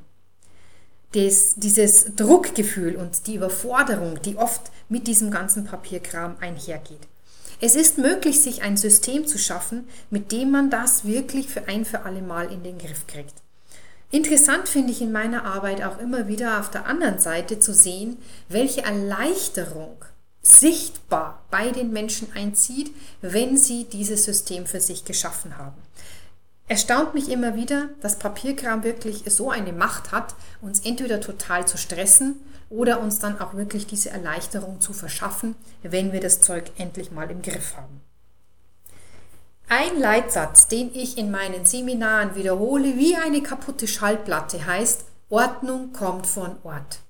des, 1.15 1.55
dieses 1.57 2.17
Druckgefühl 2.17 2.97
und 2.97 3.27
die 3.27 3.37
Überforderung, 3.37 4.21
die 4.23 4.37
oft 4.37 4.71
mit 4.89 5.07
diesem 5.07 5.31
ganzen 5.31 5.65
Papierkram 5.65 6.37
einhergeht. 6.41 7.07
Es 7.61 7.77
ist 7.77 7.99
möglich, 7.99 8.41
sich 8.41 8.63
ein 8.63 8.77
System 8.77 9.27
zu 9.27 9.39
schaffen, 9.39 9.89
mit 10.11 10.33
dem 10.33 10.51
man 10.51 10.71
das 10.71 11.05
wirklich 11.05 11.49
für 11.49 11.69
ein 11.69 11.85
für 11.85 12.03
alle 12.03 12.21
Mal 12.21 12.53
in 12.53 12.63
den 12.63 12.79
Griff 12.79 13.07
kriegt. 13.07 13.35
Interessant 14.11 14.69
finde 14.69 14.93
ich 14.93 15.01
in 15.01 15.13
meiner 15.13 15.45
Arbeit 15.45 15.83
auch 15.83 15.99
immer 15.99 16.29
wieder 16.29 16.61
auf 16.61 16.71
der 16.71 16.87
anderen 16.87 17.19
Seite 17.19 17.59
zu 17.59 17.73
sehen, 17.75 18.19
welche 18.49 18.83
Erleichterung 18.85 19.97
sichtbar 20.43 21.43
bei 21.51 21.71
den 21.71 21.93
Menschen 21.93 22.29
einzieht, 22.35 22.95
wenn 23.23 23.57
sie 23.57 23.85
dieses 23.85 24.25
System 24.25 24.67
für 24.67 24.81
sich 24.81 25.05
geschaffen 25.05 25.57
haben. 25.57 25.81
Erstaunt 26.67 27.13
mich 27.13 27.29
immer 27.29 27.57
wieder, 27.57 27.91
dass 28.01 28.19
Papierkram 28.19 28.85
wirklich 28.85 29.25
so 29.27 29.51
eine 29.51 29.73
Macht 29.73 30.13
hat, 30.13 30.35
uns 30.63 30.81
entweder 30.81 31.21
total 31.21 31.69
zu 31.69 31.77
stressen 31.77 32.37
oder 32.71 33.01
uns 33.01 33.19
dann 33.19 33.39
auch 33.39 33.55
wirklich 33.55 33.87
diese 33.87 34.11
Erleichterung 34.11 34.81
zu 34.81 34.95
verschaffen, 34.95 35.57
wenn 35.83 36.13
wir 36.13 36.21
das 36.21 36.41
Zeug 36.41 36.71
endlich 36.79 37.11
mal 37.11 37.31
im 37.31 37.43
Griff 37.43 37.77
haben. 37.77 38.01
Ein 39.69 39.99
Leitsatz, 39.99 40.69
den 40.69 40.95
ich 40.95 41.19
in 41.19 41.31
meinen 41.31 41.67
Seminaren 41.67 42.35
wiederhole 42.35 42.97
wie 42.97 43.17
eine 43.17 43.43
kaputte 43.43 43.87
Schallplatte, 43.87 44.67
heißt, 44.67 45.05
Ordnung 45.29 45.93
kommt 45.93 46.27
von 46.27 46.57
Ort. 46.65 47.01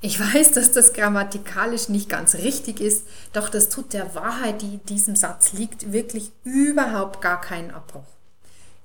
Ich 0.00 0.20
weiß, 0.20 0.52
dass 0.52 0.72
das 0.72 0.92
grammatikalisch 0.92 1.88
nicht 1.88 2.08
ganz 2.08 2.34
richtig 2.34 2.80
ist, 2.80 3.06
doch 3.32 3.48
das 3.48 3.68
tut 3.68 3.92
der 3.92 4.14
Wahrheit, 4.14 4.62
die 4.62 4.74
in 4.74 4.84
diesem 4.84 5.16
Satz 5.16 5.52
liegt, 5.54 5.92
wirklich 5.92 6.30
überhaupt 6.44 7.20
gar 7.22 7.40
keinen 7.40 7.70
Abbruch. 7.70 8.13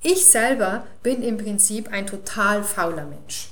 Ich 0.01 0.25
selber 0.25 0.85
bin 1.03 1.21
im 1.21 1.37
Prinzip 1.37 1.89
ein 1.91 2.07
total 2.07 2.63
fauler 2.63 3.05
Mensch. 3.05 3.49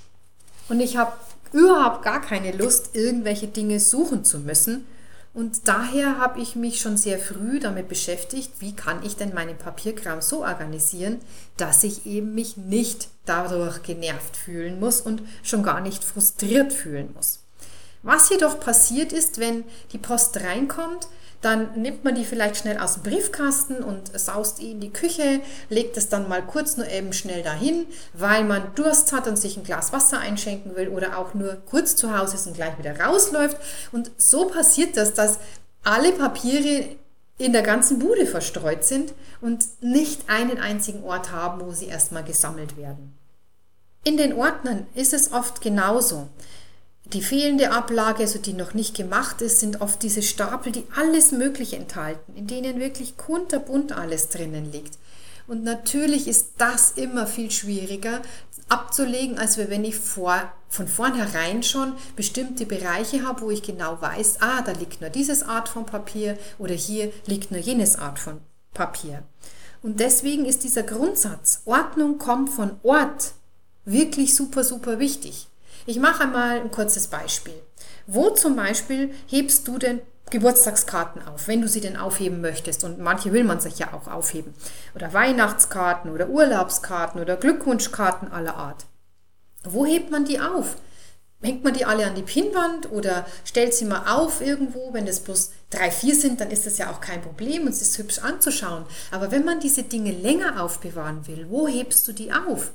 Und 0.70 0.80
ich 0.80 0.98
habe 0.98 1.14
überhaupt 1.54 2.04
gar 2.04 2.22
keine 2.22 2.52
Lust, 2.52 2.96
irgendwelche 2.96 3.48
Dinge 3.48 3.80
suchen 3.80 4.24
zu 4.24 4.40
müssen, 4.40 4.86
und 5.38 5.68
daher 5.68 6.18
habe 6.18 6.42
ich 6.42 6.56
mich 6.56 6.80
schon 6.80 6.98
sehr 6.98 7.20
früh 7.20 7.60
damit 7.60 7.88
beschäftigt, 7.88 8.54
wie 8.58 8.76
kann 8.76 9.06
ich 9.06 9.18
denn 9.18 9.36
meinen 9.36 9.56
Papierkram 9.56 10.20
so 10.20 10.44
organisieren, 10.44 11.20
dass 11.58 11.84
ich 11.84 12.08
eben 12.08 12.34
mich 12.34 12.58
nicht 12.58 13.10
dadurch 13.28 13.84
genervt 13.84 14.36
fühlen 14.36 14.80
muss 14.80 15.00
und 15.00 15.22
schon 15.44 15.62
gar 15.62 15.80
nicht 15.80 16.04
frustriert 16.04 16.74
fühlen 16.74 17.14
muss. 17.14 17.42
Was 18.02 18.30
jedoch 18.30 18.60
passiert 18.60 19.14
ist, 19.14 19.40
wenn 19.40 19.64
die 19.92 20.00
Post 20.00 20.38
reinkommt, 20.38 21.08
dann 21.42 21.80
nimmt 21.80 22.04
man 22.04 22.16
die 22.16 22.26
vielleicht 22.26 22.58
schnell 22.58 22.80
aus 22.80 22.96
dem 22.96 23.04
Briefkasten 23.04 23.84
und 23.84 24.18
saust 24.20 24.60
in 24.60 24.80
die 24.80 24.92
Küche, 24.92 25.42
legt 25.70 25.96
es 25.98 26.10
dann 26.10 26.28
mal 26.28 26.42
kurz 26.42 26.78
nur 26.78 26.88
eben 26.88 27.14
schnell 27.14 27.44
dahin, 27.44 27.86
weil 28.14 28.44
man 28.44 28.74
Durst 28.76 29.14
hat 29.14 29.28
und 29.28 29.38
sich 29.38 29.56
ein 29.58 29.64
Glas 29.64 29.94
Wasser 29.94 30.20
einschenken 30.20 30.76
will 30.76 30.90
oder 30.90 31.18
auch 31.18 31.34
nur 31.34 31.58
kurz 31.70 31.96
zu 31.96 32.18
Hause 32.18 32.36
ist 32.36 32.48
und 32.48 32.56
gleich 32.56 32.78
wieder 32.80 33.00
rausläuft. 33.00 33.58
Und 33.92 34.12
so 34.18 34.48
passiert 34.48 34.98
das, 34.98 35.14
dass 35.14 35.40
alle 35.84 36.12
Papiere 36.12 36.90
in 37.38 37.54
der 37.54 37.62
ganzen 37.62 38.00
Bude 38.00 38.26
verstreut 38.26 38.84
sind 38.84 39.14
und 39.42 39.64
nicht 39.82 40.28
einen 40.28 40.58
einzigen 40.58 41.04
Ort 41.04 41.32
haben, 41.32 41.62
wo 41.62 41.72
sie 41.72 41.86
erstmal 41.86 42.24
gesammelt 42.24 42.78
werden. 42.78 43.16
In 44.04 44.18
den 44.18 44.34
Ordnern 44.34 44.88
ist 44.96 45.14
es 45.14 45.32
oft 45.34 45.62
genauso. 45.62 46.30
Die 47.14 47.22
fehlende 47.22 47.72
Ablage, 47.72 48.24
also 48.24 48.38
die 48.38 48.52
noch 48.52 48.74
nicht 48.74 48.94
gemacht 48.94 49.42
ist, 49.42 49.62
sind 49.62 49.80
oft 49.80 50.04
diese 50.04 50.22
Stapel, 50.22 50.74
die 50.74 50.84
alles 50.94 51.32
Mögliche 51.32 51.78
enthalten, 51.78 52.36
in 52.36 52.48
denen 52.48 52.82
wirklich 52.82 53.16
kunterbunt 53.16 53.94
alles 53.94 54.28
drinnen 54.28 54.74
liegt. 54.74 54.98
Und 55.48 55.64
natürlich 55.64 56.28
ist 56.28 56.50
das 56.58 56.92
immer 56.92 57.26
viel 57.26 57.50
schwieriger 57.50 58.22
abzulegen, 58.68 59.38
als 59.38 59.58
wenn 59.58 59.86
ich 59.86 59.96
vor, 59.96 60.52
von 60.68 60.90
vornherein 60.90 61.64
schon 61.64 61.94
bestimmte 62.18 62.66
Bereiche 62.66 63.26
habe, 63.26 63.42
wo 63.44 63.52
ich 63.52 63.64
genau 63.64 64.02
weiß, 64.02 64.42
ah, 64.42 64.62
da 64.62 64.74
liegt 64.74 65.00
nur 65.00 65.10
dieses 65.10 65.44
Art 65.44 65.70
von 65.70 65.86
Papier 65.86 66.38
oder 66.60 66.74
hier 66.74 67.14
liegt 67.26 67.52
nur 67.52 67.62
jenes 67.62 67.96
Art 67.96 68.20
von 68.20 68.42
Papier. 68.74 69.24
Und 69.82 70.02
deswegen 70.02 70.44
ist 70.44 70.66
dieser 70.66 70.84
Grundsatz, 70.84 71.62
Ordnung 71.64 72.18
kommt 72.18 72.50
von 72.50 72.72
Ort, 72.84 73.32
wirklich 73.86 74.36
super, 74.36 74.66
super 74.66 75.00
wichtig. 75.00 75.48
Ich 75.88 76.00
mache 76.00 76.24
einmal 76.24 76.60
ein 76.60 76.70
kurzes 76.70 77.08
Beispiel. 77.08 77.54
Wo 78.08 78.30
zum 78.32 78.58
Beispiel 78.58 79.16
hebst 79.28 79.66
du 79.70 79.78
denn 79.78 80.02
Geburtstagskarten 80.30 81.26
auf, 81.26 81.48
wenn 81.48 81.62
du 81.62 81.70
sie 81.70 81.80
denn 81.80 81.96
aufheben 81.96 82.42
möchtest. 82.42 82.84
Und 82.84 83.00
manche 83.00 83.32
will 83.32 83.46
man 83.46 83.62
sich 83.62 83.80
ja 83.80 83.94
auch 83.94 84.12
aufheben. 84.12 84.54
Oder 84.96 85.14
Weihnachtskarten 85.14 86.12
oder 86.12 86.28
Urlaubskarten 86.28 87.22
oder 87.22 87.38
Glückwunschkarten 87.38 88.30
aller 88.30 88.58
Art. 88.58 88.86
Wo 89.64 89.86
hebt 89.86 90.12
man 90.12 90.26
die 90.26 90.42
auf? 90.42 90.76
Hängt 91.42 91.64
man 91.64 91.74
die 91.74 91.86
alle 91.86 92.06
an 92.06 92.16
die 92.16 92.22
Pinnwand 92.22 92.92
oder 92.92 93.26
stellt 93.46 93.74
sie 93.74 93.86
mal 93.86 94.14
auf 94.14 94.42
irgendwo? 94.42 94.92
Wenn 94.92 95.08
es 95.08 95.22
bloß 95.22 95.52
drei, 95.70 95.90
vier 95.90 96.16
sind, 96.16 96.42
dann 96.42 96.52
ist 96.52 96.66
das 96.66 96.80
ja 96.80 96.92
auch 96.92 97.00
kein 97.00 97.22
Problem 97.22 97.62
und 97.62 97.70
es 97.70 97.82
ist 97.82 97.98
hübsch 97.98 98.20
anzuschauen. 98.20 98.84
Aber 99.12 99.32
wenn 99.32 99.46
man 99.46 99.62
diese 99.62 99.84
Dinge 99.84 100.12
länger 100.12 100.62
aufbewahren 100.62 101.28
will, 101.28 101.46
wo 101.50 101.66
hebst 101.66 102.06
du 102.10 102.12
die 102.12 102.34
auf? 102.34 102.72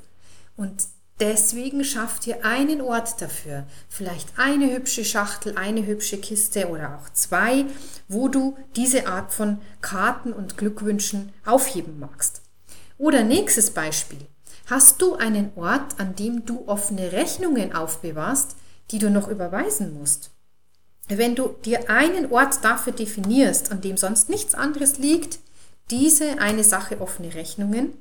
Und 0.57 0.87
Deswegen 1.21 1.85
schafft 1.85 2.27
ihr 2.27 2.45
einen 2.45 2.81
Ort 2.81 3.21
dafür, 3.21 3.65
vielleicht 3.89 4.39
eine 4.39 4.73
hübsche 4.73 5.05
Schachtel, 5.05 5.57
eine 5.57 5.87
hübsche 5.87 6.19
Kiste 6.19 6.69
oder 6.69 6.99
auch 6.99 7.13
zwei, 7.13 7.67
wo 8.09 8.29
du 8.29 8.57
diese 8.75 9.07
Art 9.07 9.33
von 9.33 9.59
Karten 9.81 10.33
und 10.33 10.57
Glückwünschen 10.57 11.33
aufheben 11.45 11.99
magst. 12.01 12.43
Oder 12.99 13.25
nächstes 13.25 13.71
Beispiel. 13.71 14.19
Hast 14.67 15.03
du 15.03 15.17
einen 15.17 15.53
Ort, 15.57 15.99
an 15.99 16.17
dem 16.17 16.47
du 16.47 16.67
offene 16.67 17.13
Rechnungen 17.13 17.75
aufbewahrst, 17.75 18.57
die 18.91 18.99
du 18.99 19.11
noch 19.11 19.29
überweisen 19.29 19.99
musst? 19.99 20.31
Wenn 21.09 21.35
du 21.35 21.57
dir 21.65 21.91
einen 21.91 22.33
Ort 22.33 22.65
dafür 22.65 22.93
definierst, 22.93 23.71
an 23.71 23.81
dem 23.81 23.97
sonst 23.97 24.29
nichts 24.29 24.55
anderes 24.55 24.99
liegt, 24.99 25.41
diese 25.91 26.39
eine 26.39 26.65
Sache 26.65 27.01
offene 27.01 27.35
Rechnungen, 27.35 27.93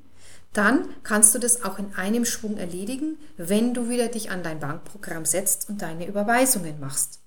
dann 0.53 0.89
kannst 1.03 1.33
du 1.33 1.39
das 1.39 1.63
auch 1.63 1.79
in 1.79 1.93
einem 1.95 2.25
Schwung 2.25 2.57
erledigen, 2.57 3.17
wenn 3.37 3.73
du 3.73 3.89
wieder 3.89 4.07
dich 4.07 4.31
an 4.31 4.43
dein 4.43 4.59
Bankprogramm 4.59 5.25
setzt 5.25 5.69
und 5.69 5.81
deine 5.81 6.07
Überweisungen 6.07 6.79
machst. 6.79 7.19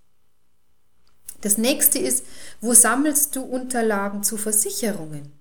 Das 1.41 1.59
nächste 1.59 1.99
ist, 1.99 2.25
wo 2.61 2.75
sammelst 2.75 3.37
du 3.37 3.43
Unterlagen 3.43 4.23
zu 4.23 4.37
Versicherungen? 4.37 5.33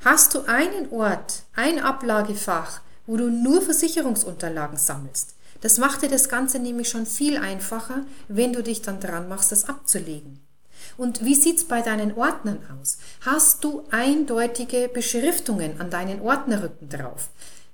Hast 0.00 0.34
du 0.34 0.42
einen 0.42 0.90
Ort, 0.90 1.42
ein 1.54 1.80
Ablagefach, 1.80 2.80
wo 3.06 3.16
du 3.16 3.30
nur 3.30 3.62
Versicherungsunterlagen 3.62 4.78
sammelst? 4.78 5.34
Das 5.60 5.78
macht 5.78 6.02
dir 6.02 6.08
das 6.08 6.28
Ganze 6.28 6.58
nämlich 6.58 6.88
schon 6.88 7.04
viel 7.04 7.36
einfacher, 7.36 8.06
wenn 8.28 8.52
du 8.52 8.62
dich 8.62 8.82
dann 8.82 9.00
dran 9.00 9.28
machst, 9.28 9.50
das 9.50 9.68
abzulegen. 9.68 10.40
Und 10.98 11.24
wie 11.24 11.36
sieht's 11.36 11.62
bei 11.64 11.80
deinen 11.80 12.12
Ordnern 12.18 12.58
aus? 12.78 12.98
Hast 13.20 13.62
du 13.62 13.84
eindeutige 13.92 14.90
Beschriftungen 14.92 15.80
an 15.80 15.90
deinen 15.90 16.20
Ordnerrücken 16.20 16.88
drauf? 16.88 17.28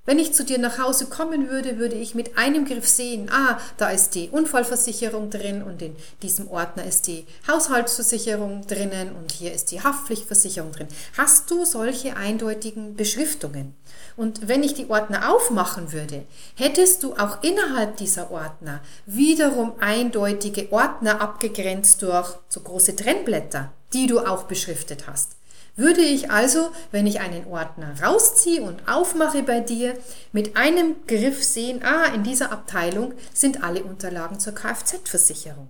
Wenn 0.07 0.19
ich 0.19 0.35
zu 0.35 0.45
dir 0.45 0.59
nach 0.59 0.79
Hause 0.79 1.07
kommen 1.07 1.49
würde, 1.49 1.79
würde 1.79 1.95
ich 1.95 2.15
mit 2.15 2.37
einem 2.37 2.67
Griff 2.67 2.87
sehen, 2.87 3.31
ah, 3.33 3.59
da 3.79 3.89
ist 3.89 4.15
die 4.15 4.29
Unfallversicherung 4.29 5.31
drin 5.31 5.63
und 5.63 5.81
in 5.81 5.97
diesem 6.21 6.47
Ordner 6.49 6.85
ist 6.85 7.07
die 7.07 7.25
Haushaltsversicherung 7.49 8.67
drinnen 8.67 9.17
und 9.17 9.33
hier 9.33 9.55
ist 9.55 9.71
die 9.71 9.83
Haftpflichtversicherung 9.83 10.73
drin. 10.73 10.89
Hast 11.17 11.51
du 11.51 11.65
solche 11.65 12.19
eindeutigen 12.19 12.97
Beschriftungen? 12.97 13.75
Und 14.15 14.47
wenn 14.47 14.63
ich 14.63 14.75
die 14.75 14.91
Ordner 14.91 15.33
aufmachen 15.33 15.91
würde, 15.93 16.25
hättest 16.55 17.03
du 17.03 17.15
auch 17.15 17.43
innerhalb 17.43 17.97
dieser 17.97 18.31
Ordner 18.31 18.81
wiederum 19.07 19.73
eindeutige 19.81 20.71
Ordner 20.71 21.23
abgegrenzt 21.23 22.03
durch 22.03 22.29
so 22.51 22.61
große 22.61 22.95
Trennblätter, 22.95 23.73
die 23.95 24.07
du 24.07 24.21
auch 24.21 24.43
beschriftet 24.43 25.07
hast. 25.07 25.37
Würde 25.77 26.03
ich 26.03 26.31
also, 26.31 26.71
wenn 26.93 27.07
ich 27.07 27.21
einen 27.21 27.47
Ordner 27.47 27.95
rausziehe 28.01 28.63
und 28.63 28.89
aufmache 28.89 29.43
bei 29.43 29.61
dir, 29.61 29.99
mit 30.33 30.57
einem 30.57 30.95
Griff 31.07 31.43
sehen, 31.43 31.83
ah, 31.83 32.05
in 32.15 32.23
dieser 32.23 32.53
Abteilung 32.53 33.15
sind 33.33 33.65
alle 33.65 33.83
Unterlagen 33.83 34.39
zur 34.39 34.55
Kfz-Versicherung. 34.55 35.69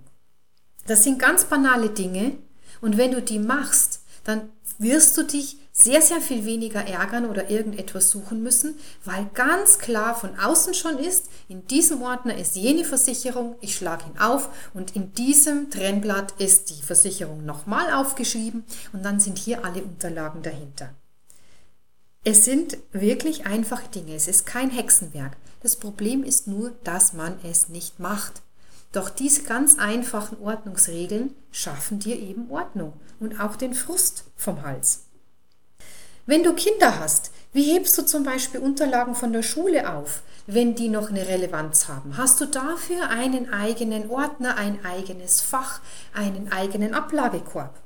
Das 0.85 1.03
sind 1.03 1.17
ganz 1.17 1.45
banale 1.45 1.89
Dinge 1.89 2.33
und 2.81 2.97
wenn 2.97 3.11
du 3.11 3.21
die 3.21 3.39
machst, 3.39 4.01
dann 4.23 4.49
wirst 4.77 5.17
du 5.17 5.23
dich 5.23 5.57
sehr, 5.77 6.01
sehr 6.01 6.21
viel 6.21 6.45
weniger 6.45 6.87
ärgern 6.87 7.25
oder 7.25 7.49
irgendetwas 7.49 8.09
suchen 8.09 8.41
müssen, 8.41 8.75
weil 9.03 9.29
ganz 9.33 9.77
klar 9.77 10.15
von 10.15 10.39
außen 10.39 10.73
schon 10.73 10.97
ist, 10.97 11.25
in 11.49 11.67
diesem 11.67 12.01
Ordner 12.01 12.37
ist 12.37 12.55
jene 12.55 12.85
Versicherung, 12.85 13.57
ich 13.59 13.75
schlage 13.75 14.05
ihn 14.05 14.17
auf 14.17 14.49
und 14.73 14.95
in 14.95 15.13
diesem 15.13 15.69
Trennblatt 15.69 16.33
ist 16.39 16.69
die 16.69 16.81
Versicherung 16.81 17.45
nochmal 17.45 17.93
aufgeschrieben 17.93 18.63
und 18.93 19.03
dann 19.03 19.19
sind 19.19 19.37
hier 19.37 19.65
alle 19.65 19.83
Unterlagen 19.83 20.41
dahinter. 20.43 20.91
Es 22.23 22.45
sind 22.45 22.77
wirklich 22.93 23.45
einfache 23.45 23.89
Dinge, 23.89 24.15
es 24.15 24.29
ist 24.29 24.45
kein 24.45 24.69
Hexenwerk. 24.69 25.35
Das 25.61 25.75
Problem 25.75 26.23
ist 26.23 26.47
nur, 26.47 26.71
dass 26.85 27.11
man 27.11 27.37
es 27.43 27.67
nicht 27.67 27.99
macht. 27.99 28.41
Doch 28.93 29.09
diese 29.09 29.43
ganz 29.43 29.77
einfachen 29.77 30.41
Ordnungsregeln 30.41 31.35
schaffen 31.51 31.99
dir 31.99 32.17
eben 32.17 32.49
Ordnung 32.49 32.93
und 33.19 33.41
auch 33.41 33.57
den 33.57 33.73
Frust 33.73 34.23
vom 34.37 34.61
Hals. 34.61 35.04
Wenn 36.27 36.41
du 36.41 36.53
Kinder 36.53 36.99
hast, 36.99 37.29
wie 37.53 37.71
hebst 37.71 37.95
du 37.99 38.01
zum 38.01 38.23
Beispiel 38.23 38.59
Unterlagen 38.59 39.13
von 39.13 39.31
der 39.31 39.43
Schule 39.43 39.93
auf, 39.93 40.23
wenn 40.47 40.73
die 40.73 40.89
noch 40.89 41.09
eine 41.09 41.27
Relevanz 41.27 41.87
haben? 41.87 42.17
Hast 42.17 42.41
du 42.41 42.47
dafür 42.47 43.09
einen 43.09 43.53
eigenen 43.53 44.09
Ordner, 44.09 44.57
ein 44.57 44.83
eigenes 44.83 45.41
Fach, 45.41 45.81
einen 46.15 46.51
eigenen 46.51 46.95
Ablagekorb? 46.95 47.79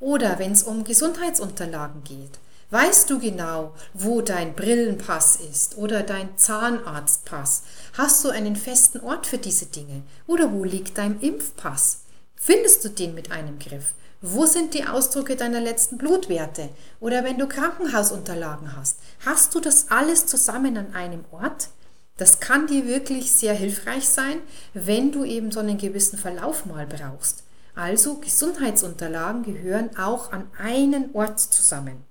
Oder 0.00 0.40
wenn 0.40 0.50
es 0.50 0.64
um 0.64 0.82
Gesundheitsunterlagen 0.82 2.02
geht, 2.02 2.40
weißt 2.70 3.08
du 3.08 3.20
genau, 3.20 3.74
wo 3.94 4.22
dein 4.22 4.54
Brillenpass 4.54 5.36
ist 5.36 5.78
oder 5.78 6.02
dein 6.02 6.36
Zahnarztpass? 6.36 7.62
Hast 7.96 8.24
du 8.24 8.30
einen 8.30 8.56
festen 8.56 8.98
Ort 9.02 9.28
für 9.28 9.38
diese 9.38 9.66
Dinge? 9.66 10.02
Oder 10.26 10.50
wo 10.50 10.64
liegt 10.64 10.98
dein 10.98 11.20
Impfpass? 11.20 12.00
Findest 12.34 12.84
du 12.84 12.88
den 12.88 13.14
mit 13.14 13.30
einem 13.30 13.60
Griff? 13.60 13.94
Wo 14.24 14.46
sind 14.46 14.72
die 14.74 14.86
Ausdrücke 14.86 15.34
deiner 15.34 15.60
letzten 15.60 15.98
Blutwerte? 15.98 16.68
Oder 17.00 17.24
wenn 17.24 17.38
du 17.38 17.48
Krankenhausunterlagen 17.48 18.76
hast, 18.76 19.00
hast 19.26 19.52
du 19.52 19.58
das 19.58 19.90
alles 19.90 20.26
zusammen 20.26 20.76
an 20.76 20.94
einem 20.94 21.24
Ort? 21.32 21.70
Das 22.18 22.38
kann 22.38 22.68
dir 22.68 22.86
wirklich 22.86 23.32
sehr 23.32 23.52
hilfreich 23.52 24.08
sein, 24.08 24.38
wenn 24.74 25.10
du 25.10 25.24
eben 25.24 25.50
so 25.50 25.58
einen 25.58 25.76
gewissen 25.76 26.20
Verlauf 26.20 26.66
mal 26.66 26.86
brauchst. 26.86 27.42
Also 27.74 28.14
Gesundheitsunterlagen 28.14 29.42
gehören 29.42 29.96
auch 29.96 30.30
an 30.30 30.48
einen 30.56 31.10
Ort 31.14 31.40
zusammen. 31.40 32.04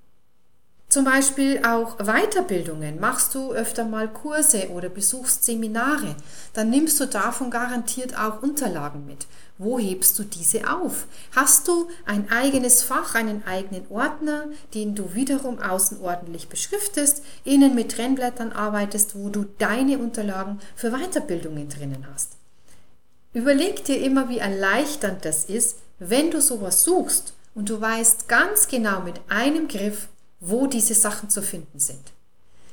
Zum 0.91 1.05
Beispiel 1.05 1.61
auch 1.65 1.95
Weiterbildungen. 1.99 2.99
Machst 2.99 3.33
du 3.33 3.53
öfter 3.53 3.85
mal 3.85 4.09
Kurse 4.09 4.71
oder 4.71 4.89
besuchst 4.89 5.45
Seminare, 5.45 6.17
dann 6.51 6.69
nimmst 6.69 6.99
du 6.99 7.05
davon 7.05 7.49
garantiert 7.49 8.19
auch 8.19 8.43
Unterlagen 8.43 9.05
mit. 9.05 9.25
Wo 9.63 9.77
hebst 9.77 10.17
du 10.17 10.23
diese 10.23 10.73
auf? 10.73 11.05
Hast 11.35 11.67
du 11.67 11.87
ein 12.07 12.31
eigenes 12.31 12.81
Fach, 12.81 13.13
einen 13.13 13.45
eigenen 13.45 13.85
Ordner, 13.91 14.45
den 14.73 14.95
du 14.95 15.13
wiederum 15.13 15.59
außen 15.59 16.01
ordentlich 16.01 16.49
beschriftest, 16.49 17.21
innen 17.43 17.75
mit 17.75 17.91
Trennblättern 17.91 18.53
arbeitest, 18.53 19.15
wo 19.15 19.29
du 19.29 19.45
deine 19.59 19.99
Unterlagen 19.99 20.59
für 20.75 20.89
Weiterbildungen 20.89 21.69
drinnen 21.69 22.07
hast? 22.11 22.37
Überleg 23.33 23.85
dir 23.85 24.01
immer, 24.01 24.29
wie 24.29 24.39
erleichternd 24.39 25.25
das 25.25 25.45
ist, 25.45 25.77
wenn 25.99 26.31
du 26.31 26.41
sowas 26.41 26.83
suchst 26.83 27.33
und 27.53 27.69
du 27.69 27.79
weißt 27.79 28.27
ganz 28.27 28.67
genau 28.67 29.01
mit 29.01 29.21
einem 29.29 29.67
Griff, 29.67 30.07
wo 30.39 30.65
diese 30.65 30.95
Sachen 30.95 31.29
zu 31.29 31.43
finden 31.43 31.77
sind. 31.77 32.13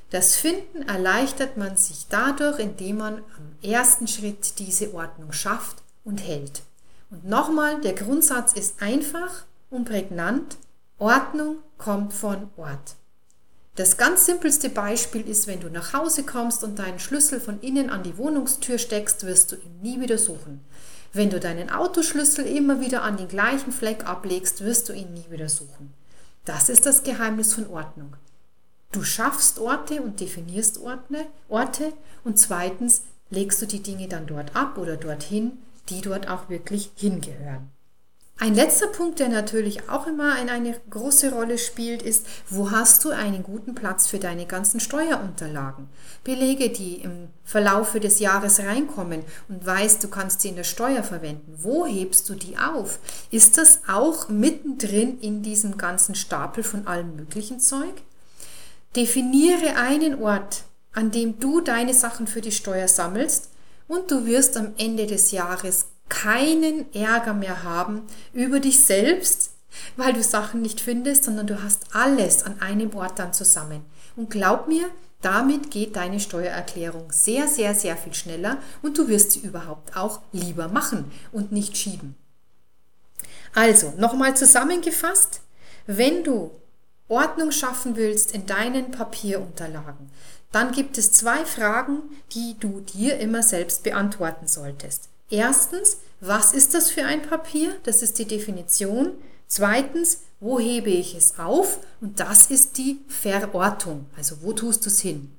Das 0.08 0.36
Finden 0.36 0.88
erleichtert 0.88 1.58
man 1.58 1.76
sich 1.76 2.06
dadurch, 2.08 2.58
indem 2.58 2.96
man 2.96 3.16
am 3.36 3.70
ersten 3.70 4.08
Schritt 4.08 4.58
diese 4.58 4.94
Ordnung 4.94 5.32
schafft 5.32 5.82
und 6.02 6.26
hält. 6.26 6.62
Und 7.10 7.28
nochmal, 7.28 7.80
der 7.80 7.94
Grundsatz 7.94 8.52
ist 8.52 8.82
einfach 8.82 9.44
und 9.70 9.86
prägnant. 9.86 10.56
Ordnung 10.98 11.58
kommt 11.78 12.12
von 12.12 12.50
Ort. 12.56 12.96
Das 13.76 13.96
ganz 13.96 14.26
simpelste 14.26 14.68
Beispiel 14.68 15.28
ist, 15.28 15.46
wenn 15.46 15.60
du 15.60 15.70
nach 15.70 15.92
Hause 15.92 16.24
kommst 16.24 16.64
und 16.64 16.80
deinen 16.80 16.98
Schlüssel 16.98 17.40
von 17.40 17.60
innen 17.60 17.90
an 17.90 18.02
die 18.02 18.18
Wohnungstür 18.18 18.76
steckst, 18.76 19.24
wirst 19.24 19.52
du 19.52 19.56
ihn 19.56 19.80
nie 19.80 20.00
wieder 20.00 20.18
suchen. 20.18 20.60
Wenn 21.12 21.30
du 21.30 21.38
deinen 21.38 21.70
Autoschlüssel 21.70 22.44
immer 22.44 22.80
wieder 22.80 23.02
an 23.02 23.16
den 23.16 23.28
gleichen 23.28 23.72
Fleck 23.72 24.04
ablegst, 24.04 24.64
wirst 24.64 24.88
du 24.88 24.92
ihn 24.92 25.14
nie 25.14 25.26
wieder 25.30 25.48
suchen. 25.48 25.94
Das 26.44 26.68
ist 26.68 26.86
das 26.86 27.04
Geheimnis 27.04 27.54
von 27.54 27.68
Ordnung. 27.68 28.16
Du 28.90 29.04
schaffst 29.04 29.58
Orte 29.58 30.02
und 30.02 30.18
definierst 30.18 30.80
Orte 31.48 31.92
und 32.24 32.38
zweitens 32.38 33.02
legst 33.30 33.62
du 33.62 33.66
die 33.66 33.82
Dinge 33.82 34.08
dann 34.08 34.26
dort 34.26 34.56
ab 34.56 34.76
oder 34.78 34.96
dorthin, 34.96 35.58
die 35.88 36.00
dort 36.00 36.28
auch 36.28 36.48
wirklich 36.48 36.90
hingehören. 36.94 37.70
Ein 38.40 38.54
letzter 38.54 38.86
Punkt, 38.86 39.18
der 39.18 39.28
natürlich 39.28 39.88
auch 39.88 40.06
immer 40.06 40.34
eine 40.34 40.80
große 40.90 41.32
Rolle 41.32 41.58
spielt, 41.58 42.02
ist, 42.02 42.24
wo 42.48 42.70
hast 42.70 43.04
du 43.04 43.10
einen 43.10 43.42
guten 43.42 43.74
Platz 43.74 44.06
für 44.06 44.20
deine 44.20 44.46
ganzen 44.46 44.78
Steuerunterlagen? 44.78 45.88
Belege, 46.22 46.70
die 46.70 47.00
im 47.00 47.30
Verlaufe 47.44 47.98
des 47.98 48.20
Jahres 48.20 48.60
reinkommen 48.60 49.24
und 49.48 49.66
weißt, 49.66 50.04
du 50.04 50.08
kannst 50.08 50.40
sie 50.40 50.50
in 50.50 50.56
der 50.56 50.62
Steuer 50.62 51.02
verwenden. 51.02 51.52
Wo 51.56 51.84
hebst 51.84 52.28
du 52.28 52.36
die 52.36 52.56
auf? 52.56 53.00
Ist 53.32 53.58
das 53.58 53.80
auch 53.88 54.28
mittendrin 54.28 55.18
in 55.18 55.42
diesem 55.42 55.76
ganzen 55.76 56.14
Stapel 56.14 56.62
von 56.62 56.86
allem 56.86 57.16
möglichen 57.16 57.58
Zeug? 57.58 58.02
Definiere 58.94 59.74
einen 59.74 60.22
Ort, 60.22 60.62
an 60.92 61.10
dem 61.10 61.40
du 61.40 61.60
deine 61.60 61.92
Sachen 61.92 62.28
für 62.28 62.40
die 62.40 62.52
Steuer 62.52 62.86
sammelst 62.86 63.50
und 63.88 64.10
du 64.10 64.26
wirst 64.26 64.56
am 64.56 64.74
Ende 64.78 65.06
des 65.06 65.32
Jahres 65.32 65.86
keinen 66.08 66.92
Ärger 66.94 67.34
mehr 67.34 67.62
haben 67.64 68.02
über 68.32 68.60
dich 68.60 68.84
selbst, 68.84 69.52
weil 69.96 70.12
du 70.12 70.22
Sachen 70.22 70.62
nicht 70.62 70.80
findest, 70.80 71.24
sondern 71.24 71.46
du 71.46 71.62
hast 71.62 71.94
alles 71.94 72.44
an 72.44 72.60
einem 72.60 72.94
Ort 72.94 73.18
dann 73.18 73.32
zusammen. 73.32 73.84
Und 74.16 74.30
glaub 74.30 74.68
mir, 74.68 74.88
damit 75.20 75.70
geht 75.70 75.96
deine 75.96 76.20
Steuererklärung 76.20 77.10
sehr, 77.10 77.48
sehr, 77.48 77.74
sehr 77.74 77.96
viel 77.96 78.14
schneller 78.14 78.58
und 78.82 78.96
du 78.98 79.08
wirst 79.08 79.32
sie 79.32 79.40
überhaupt 79.40 79.96
auch 79.96 80.20
lieber 80.32 80.68
machen 80.68 81.10
und 81.32 81.50
nicht 81.52 81.76
schieben. 81.76 82.14
Also, 83.54 83.92
nochmal 83.96 84.36
zusammengefasst, 84.36 85.40
wenn 85.86 86.22
du 86.22 86.50
Ordnung 87.08 87.50
schaffen 87.50 87.96
willst 87.96 88.32
in 88.32 88.46
deinen 88.46 88.90
Papierunterlagen, 88.90 90.10
dann 90.52 90.72
gibt 90.72 90.96
es 90.98 91.12
zwei 91.12 91.44
Fragen, 91.44 92.02
die 92.32 92.56
du 92.58 92.80
dir 92.80 93.18
immer 93.18 93.42
selbst 93.42 93.82
beantworten 93.82 94.46
solltest. 94.46 95.08
Erstens, 95.30 95.98
was 96.20 96.52
ist 96.52 96.74
das 96.74 96.90
für 96.90 97.04
ein 97.04 97.22
Papier? 97.22 97.76
Das 97.84 98.02
ist 98.02 98.18
die 98.18 98.24
Definition. 98.24 99.12
Zweitens, 99.46 100.22
wo 100.40 100.58
hebe 100.58 100.90
ich 100.90 101.14
es 101.14 101.38
auf? 101.38 101.78
Und 102.00 102.18
das 102.20 102.50
ist 102.50 102.78
die 102.78 103.00
Verortung. 103.08 104.06
Also 104.16 104.36
wo 104.42 104.52
tust 104.52 104.84
du 104.84 104.90
es 104.90 105.00
hin? 105.00 105.32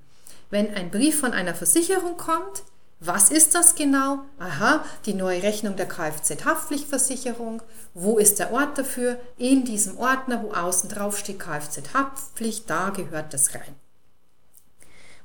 Wenn 0.49 0.73
ein 0.73 0.91
Brief 0.91 1.19
von 1.19 1.33
einer 1.33 1.55
Versicherung 1.55 2.17
kommt, 2.17 2.63
was 2.99 3.31
ist 3.31 3.55
das 3.55 3.75
genau? 3.75 4.19
Aha, 4.39 4.83
die 5.05 5.13
neue 5.13 5.41
Rechnung 5.41 5.77
der 5.77 5.87
Kfz-Haftpflichtversicherung. 5.87 7.61
Wo 7.93 8.17
ist 8.17 8.39
der 8.39 8.51
Ort 8.51 8.77
dafür? 8.77 9.17
In 9.37 9.63
diesem 9.63 9.97
Ordner, 9.97 10.43
wo 10.43 10.51
außen 10.51 10.89
drauf 10.89 11.17
steht 11.17 11.39
Kfz-Haftpflicht, 11.39 12.69
da 12.69 12.89
gehört 12.89 13.33
das 13.33 13.55
rein. 13.55 13.75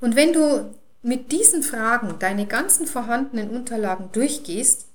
Und 0.00 0.16
wenn 0.16 0.32
du 0.32 0.74
mit 1.02 1.32
diesen 1.32 1.62
Fragen 1.62 2.18
deine 2.18 2.46
ganzen 2.46 2.86
vorhandenen 2.86 3.50
Unterlagen 3.50 4.10
durchgehst, 4.12 4.86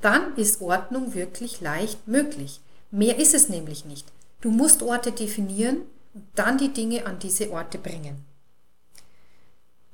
dann 0.00 0.36
ist 0.36 0.60
Ordnung 0.60 1.14
wirklich 1.14 1.60
leicht 1.60 2.08
möglich. 2.08 2.60
Mehr 2.90 3.18
ist 3.18 3.34
es 3.34 3.48
nämlich 3.48 3.84
nicht. 3.84 4.06
Du 4.40 4.50
musst 4.50 4.82
Orte 4.82 5.12
definieren 5.12 5.78
und 6.14 6.24
dann 6.34 6.58
die 6.58 6.72
Dinge 6.72 7.06
an 7.06 7.18
diese 7.20 7.50
Orte 7.52 7.78
bringen. 7.78 8.24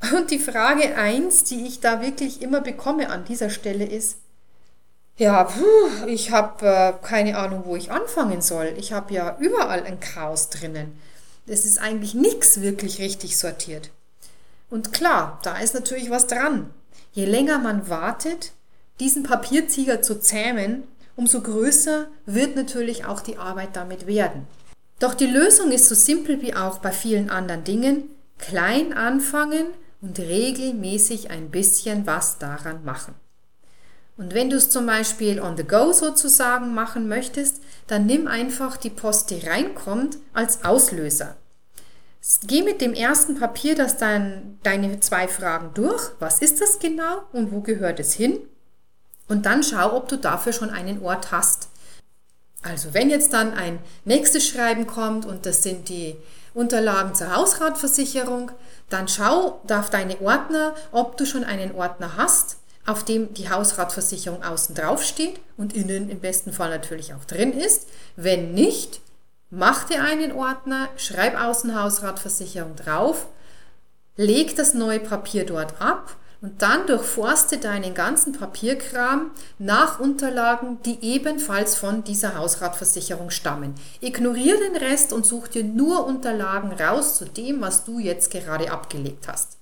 Und 0.16 0.30
die 0.30 0.38
Frage 0.38 0.96
eins, 0.96 1.44
die 1.44 1.66
ich 1.66 1.80
da 1.80 2.00
wirklich 2.00 2.40
immer 2.40 2.60
bekomme 2.60 3.10
an 3.10 3.24
dieser 3.24 3.50
Stelle 3.50 3.84
ist, 3.84 4.18
ja, 5.16 5.42
puh, 5.42 6.06
ich 6.06 6.30
habe 6.30 6.64
äh, 6.66 6.92
keine 7.04 7.36
Ahnung, 7.36 7.62
wo 7.64 7.74
ich 7.74 7.90
anfangen 7.90 8.40
soll. 8.40 8.74
Ich 8.78 8.92
habe 8.92 9.12
ja 9.12 9.36
überall 9.40 9.82
ein 9.82 9.98
Chaos 9.98 10.48
drinnen. 10.48 10.96
Es 11.46 11.64
ist 11.64 11.78
eigentlich 11.78 12.14
nichts 12.14 12.60
wirklich 12.60 13.00
richtig 13.00 13.36
sortiert. 13.36 13.90
Und 14.70 14.92
klar, 14.92 15.38
da 15.42 15.59
ist 15.59 15.74
natürlich 15.74 16.11
was 16.11 16.26
dran. 16.26 16.70
Je 17.12 17.24
länger 17.24 17.59
man 17.59 17.88
wartet, 17.88 18.52
diesen 19.00 19.22
Papierzieger 19.22 20.02
zu 20.02 20.20
zähmen, 20.20 20.85
umso 21.16 21.40
größer 21.40 22.07
wird 22.26 22.57
natürlich 22.57 23.04
auch 23.04 23.20
die 23.20 23.38
Arbeit 23.38 23.70
damit 23.74 24.07
werden. 24.07 24.46
Doch 24.98 25.14
die 25.14 25.26
Lösung 25.26 25.70
ist 25.70 25.88
so 25.88 25.94
simpel 25.94 26.42
wie 26.42 26.54
auch 26.54 26.78
bei 26.78 26.92
vielen 26.92 27.31
anderen 27.31 27.64
Dingen, 27.64 28.11
klein 28.38 28.92
anfangen 28.92 29.66
und 30.00 30.18
regelmäßig 30.18 31.31
ein 31.31 31.50
bisschen 31.50 32.07
was 32.07 32.38
daran 32.38 32.85
machen. 32.85 33.14
Und 34.16 34.35
wenn 34.35 34.50
du 34.50 34.57
es 34.57 34.70
zum 34.70 34.87
Beispiel 34.87 35.40
on 35.40 35.57
the 35.57 35.62
go 35.62 35.92
sozusagen 35.92 36.74
machen 36.74 37.09
möchtest, 37.09 37.62
dann 37.87 38.07
nimm 38.07 38.26
einfach 38.26 38.76
die 38.76 38.90
Post, 38.90 39.31
die 39.31 39.46
reinkommt, 39.46 40.18
als 40.33 40.64
Auslöser. 40.64 41.37
Geh 42.46 42.62
mit 42.62 42.81
dem 42.81 42.94
ersten 42.94 43.38
Papier 43.38 43.74
das 43.74 43.96
dann 43.96 44.59
deine 44.62 45.00
zwei 45.00 45.28
Fragen 45.28 45.72
durch. 45.74 46.11
Was 46.18 46.40
ist 46.40 46.61
das 46.61 46.78
genau 46.78 47.22
und 47.33 47.52
wo 47.52 47.61
gehört 47.61 48.00
es 48.00 48.12
hin? 48.12 48.38
Und 49.28 49.46
dann 49.46 49.62
schau, 49.62 49.96
ob 49.96 50.09
du 50.09 50.16
dafür 50.16 50.52
schon 50.52 50.70
einen 50.70 51.02
Ort 51.02 51.33
hast. 51.33 51.68
Also 52.62 52.92
wenn 52.92 53.09
jetzt 53.09 53.33
dann 53.33 53.54
ein 53.54 53.78
nächstes 54.04 54.46
Schreiben 54.46 54.87
kommt 54.87 55.26
und 55.26 55.46
das 55.46 55.62
sind 55.62 55.88
die 55.88 56.16
Unterlagen 56.54 57.14
zur 57.14 57.35
Hausratversicherung, 57.35 58.50
dann 58.88 59.07
schau 59.07 59.61
auf 59.70 59.90
deine 59.90 60.20
Ordner, 60.20 60.74
ob 60.90 61.16
du 61.16 61.24
schon 61.24 61.44
einen 61.44 61.74
Ordner 61.74 62.16
hast, 62.16 62.57
auf 62.85 63.04
dem 63.04 63.33
die 63.35 63.50
Hausratversicherung 63.50 64.42
außen 64.42 64.74
drauf 64.74 65.04
steht 65.04 65.38
und 65.57 65.74
innen 65.74 66.11
im 66.11 66.20
besten 66.20 66.52
Fall 66.52 66.70
natürlich 66.70 67.14
auch 67.14 67.24
drin 67.26 67.52
ist. 67.52 67.87
Wenn 68.16 68.54
nicht, 68.54 69.00
Mach 69.50 69.84
dir 69.84 70.02
einen 70.04 70.32
Ordner, 70.32 70.88
schreib 70.96 71.40
Außenhausratversicherung 71.40 72.76
drauf, 72.76 73.28
leg 74.16 74.54
das 74.56 74.74
neue 74.74 75.00
Papier 75.00 75.46
dort 75.46 75.80
ab 75.80 76.16
und 76.42 76.61
dann 76.61 76.87
durchforste 76.87 77.56
deinen 77.56 77.94
ganzen 77.94 78.34
Papierkram 78.34 79.30
nach 79.58 80.00
Unterlagen, 80.00 80.82
die 80.82 80.98
ebenfalls 81.00 81.76
von 81.76 82.04
dieser 82.04 82.37
Hausratversicherung 82.37 83.30
stammen. 83.30 83.74
Ignoriere 84.00 84.58
den 84.58 84.76
Rest 84.76 85.14
und 85.14 85.24
such 85.24 85.48
dir 85.48 85.64
nur 85.64 86.06
Unterlagen 86.06 86.72
raus 86.72 87.16
zu 87.16 87.24
dem, 87.24 87.62
was 87.62 87.84
du 87.84 87.98
jetzt 87.98 88.30
gerade 88.30 88.70
abgelegt 88.70 89.28
hast. 89.28 89.56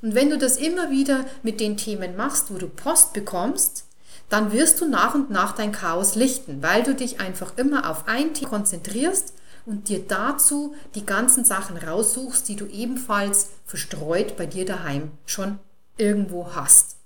Und 0.00 0.14
wenn 0.14 0.30
du 0.30 0.38
das 0.38 0.58
immer 0.58 0.90
wieder 0.90 1.24
mit 1.42 1.58
den 1.58 1.76
Themen 1.76 2.16
machst, 2.16 2.54
wo 2.54 2.58
du 2.58 2.68
Post 2.68 3.14
bekommst, 3.14 3.83
dann 4.28 4.52
wirst 4.52 4.80
du 4.80 4.88
nach 4.88 5.14
und 5.14 5.30
nach 5.30 5.52
dein 5.52 5.72
Chaos 5.72 6.14
lichten, 6.14 6.62
weil 6.62 6.82
du 6.82 6.94
dich 6.94 7.20
einfach 7.20 7.52
immer 7.56 7.90
auf 7.90 8.08
ein 8.08 8.34
Thema 8.34 8.50
konzentrierst 8.50 9.34
und 9.66 9.88
dir 9.88 10.06
dazu 10.06 10.74
die 10.94 11.06
ganzen 11.06 11.44
Sachen 11.44 11.76
raussuchst, 11.76 12.48
die 12.48 12.56
du 12.56 12.66
ebenfalls 12.66 13.50
verstreut 13.64 14.36
bei 14.36 14.46
dir 14.46 14.66
daheim 14.66 15.10
schon 15.26 15.58
irgendwo 15.96 16.54
hast. 16.54 16.96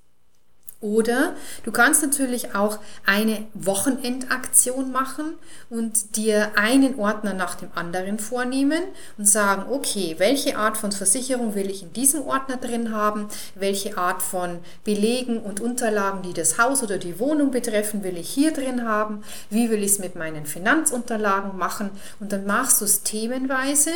Oder 0.81 1.35
du 1.65 1.73
kannst 1.73 2.03
natürlich 2.03 2.55
auch 2.55 2.79
eine 3.05 3.47
Wochenendaktion 3.53 4.93
machen 4.93 5.35
und 5.71 6.15
dir 6.15 6.53
einen 6.55 7.01
Ordner 7.01 7.35
nach 7.35 7.57
dem 7.57 7.71
anderen 7.75 8.21
vornehmen 8.21 8.85
und 9.17 9.27
sagen, 9.27 9.73
okay, 9.73 10.15
welche 10.19 10.57
Art 10.57 10.77
von 10.77 10.93
Versicherung 10.93 11.57
will 11.57 11.69
ich 11.69 11.83
in 11.83 11.93
diesem 11.93 12.23
Ordner 12.23 12.59
drin 12.59 12.93
haben? 12.95 13.27
Welche 13.57 13.99
Art 13.99 14.23
von 14.23 14.61
Belegen 14.85 15.41
und 15.41 15.61
Unterlagen, 15.61 16.23
die 16.23 16.33
das 16.33 16.59
Haus 16.59 16.85
oder 16.85 16.99
die 16.99 17.19
Wohnung 17.19 17.51
betreffen, 17.51 18.05
will 18.05 18.17
ich 18.17 18.31
hier 18.31 18.53
drin 18.53 18.85
haben? 18.87 19.25
Wie 19.51 19.71
will 19.71 19.83
ich 19.83 19.93
es 19.93 19.99
mit 19.99 20.15
meinen 20.15 20.47
Finanzunterlagen 20.47 21.59
machen? 21.59 21.91
Und 22.21 22.31
dann 22.31 22.47
machst 22.47 22.81
du 22.81 22.85
es 22.85 23.03
themenweise 23.03 23.91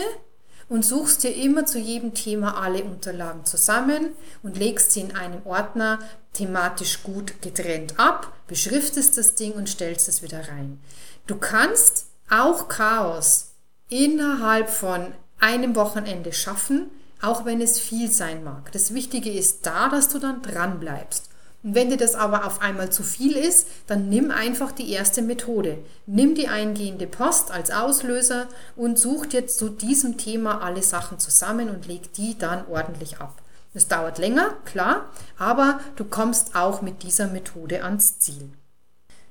und 0.68 0.84
suchst 0.84 1.22
dir 1.22 1.34
immer 1.34 1.66
zu 1.66 1.78
jedem 1.78 2.14
Thema 2.14 2.60
alle 2.62 2.84
Unterlagen 2.84 3.44
zusammen 3.44 4.10
und 4.42 4.56
legst 4.56 4.92
sie 4.92 5.00
in 5.00 5.16
einem 5.16 5.44
Ordner 5.44 5.98
thematisch 6.32 7.02
gut 7.02 7.42
getrennt 7.42 7.98
ab, 7.98 8.32
beschriftest 8.46 9.18
das 9.18 9.34
Ding 9.34 9.52
und 9.52 9.68
stellst 9.68 10.08
es 10.08 10.22
wieder 10.22 10.48
rein. 10.48 10.80
Du 11.26 11.36
kannst 11.36 12.06
auch 12.30 12.68
Chaos 12.68 13.52
innerhalb 13.88 14.70
von 14.70 15.12
einem 15.38 15.76
Wochenende 15.76 16.32
schaffen, 16.32 16.90
auch 17.20 17.44
wenn 17.44 17.60
es 17.60 17.78
viel 17.78 18.10
sein 18.10 18.42
mag. 18.42 18.72
Das 18.72 18.94
Wichtige 18.94 19.30
ist 19.30 19.66
da, 19.66 19.88
dass 19.88 20.08
du 20.08 20.18
dann 20.18 20.42
dran 20.42 20.80
bleibst. 20.80 21.31
Und 21.62 21.74
wenn 21.74 21.90
dir 21.90 21.96
das 21.96 22.14
aber 22.14 22.44
auf 22.46 22.60
einmal 22.60 22.90
zu 22.90 23.02
viel 23.02 23.36
ist, 23.36 23.68
dann 23.86 24.08
nimm 24.08 24.30
einfach 24.30 24.72
die 24.72 24.90
erste 24.90 25.22
Methode. 25.22 25.78
Nimm 26.06 26.34
die 26.34 26.48
eingehende 26.48 27.06
Post 27.06 27.50
als 27.50 27.70
Auslöser 27.70 28.48
und 28.74 28.98
such 28.98 29.26
dir 29.26 29.46
zu 29.46 29.68
diesem 29.68 30.18
Thema 30.18 30.60
alle 30.60 30.82
Sachen 30.82 31.18
zusammen 31.18 31.70
und 31.70 31.86
leg 31.86 32.12
die 32.14 32.36
dann 32.36 32.66
ordentlich 32.66 33.18
ab. 33.20 33.40
Es 33.74 33.88
dauert 33.88 34.18
länger, 34.18 34.56
klar, 34.64 35.06
aber 35.38 35.80
du 35.96 36.04
kommst 36.04 36.56
auch 36.56 36.82
mit 36.82 37.02
dieser 37.02 37.28
Methode 37.28 37.84
ans 37.84 38.18
Ziel. 38.18 38.50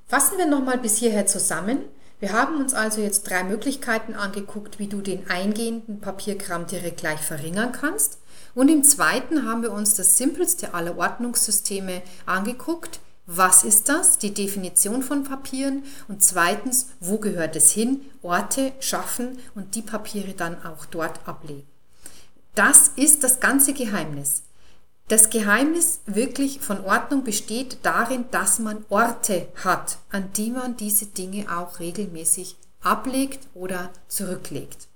Fassen 0.08 0.38
wir 0.38 0.48
nochmal 0.48 0.78
bis 0.78 0.98
hierher 0.98 1.28
zusammen. 1.28 1.80
Wir 2.20 2.34
haben 2.34 2.60
uns 2.60 2.74
also 2.74 3.02
jetzt 3.02 3.30
drei 3.30 3.44
Möglichkeiten 3.44 4.14
angeguckt, 4.14 4.80
wie 4.80 4.88
du 4.88 5.02
den 5.02 5.30
eingehenden 5.30 6.02
Papierkram 6.02 6.66
direkt 6.68 6.98
gleich 6.98 7.20
verringern 7.20 7.72
kannst. 7.72 8.21
Und 8.54 8.70
im 8.70 8.84
zweiten 8.84 9.46
haben 9.48 9.62
wir 9.62 9.72
uns 9.72 9.94
das 9.94 10.18
simpelste 10.18 10.74
aller 10.74 10.98
Ordnungssysteme 10.98 12.02
angeguckt. 12.26 13.00
Was 13.26 13.64
ist 13.64 13.88
das? 13.88 14.18
Die 14.18 14.34
Definition 14.34 15.04
von 15.04 15.24
Papieren. 15.24 15.84
Und 16.08 16.22
zweitens, 16.24 16.88
wo 17.00 17.18
gehört 17.18 17.56
es 17.56 17.72
hin? 17.72 18.02
Orte 18.22 18.74
schaffen 18.80 19.40
und 19.56 19.76
die 19.76 19.82
Papiere 19.82 20.34
dann 20.34 20.64
auch 20.66 20.86
dort 20.86 21.28
ablegen. 21.28 21.68
Das 22.56 22.92
ist 22.98 23.24
das 23.24 23.40
ganze 23.40 23.74
Geheimnis. 23.74 24.44
Das 25.08 25.30
Geheimnis 25.30 26.02
wirklich 26.06 26.60
von 26.62 26.84
Ordnung 26.84 27.24
besteht 27.24 27.80
darin, 27.84 28.26
dass 28.32 28.60
man 28.60 28.86
Orte 28.90 29.48
hat, 29.64 29.98
an 30.10 30.32
die 30.34 30.52
man 30.52 30.78
diese 30.78 31.06
Dinge 31.06 31.48
auch 31.58 31.80
regelmäßig 31.80 32.58
ablegt 32.82 33.48
oder 33.54 33.90
zurücklegt. 34.08 34.88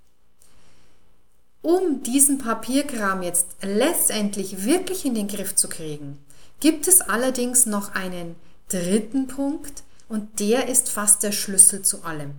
Um 1.65 2.04
diesen 2.04 2.38
Papierkram 2.38 3.23
jetzt 3.23 3.47
letztendlich 3.63 4.65
wirklich 4.65 5.04
in 5.04 5.15
den 5.15 5.28
Griff 5.28 5.56
zu 5.56 5.67
kriegen, 5.67 6.23
gibt 6.60 6.88
es 6.88 7.01
allerdings 7.01 7.65
noch 7.65 7.95
einen 7.95 8.36
dritten 8.69 9.25
Punkt 9.25 9.82
und 10.08 10.39
der 10.39 10.69
ist 10.69 10.89
fast 10.89 11.23
der 11.23 11.32
Schlüssel 11.32 11.82
zu 11.82 12.04
allem. 12.04 12.36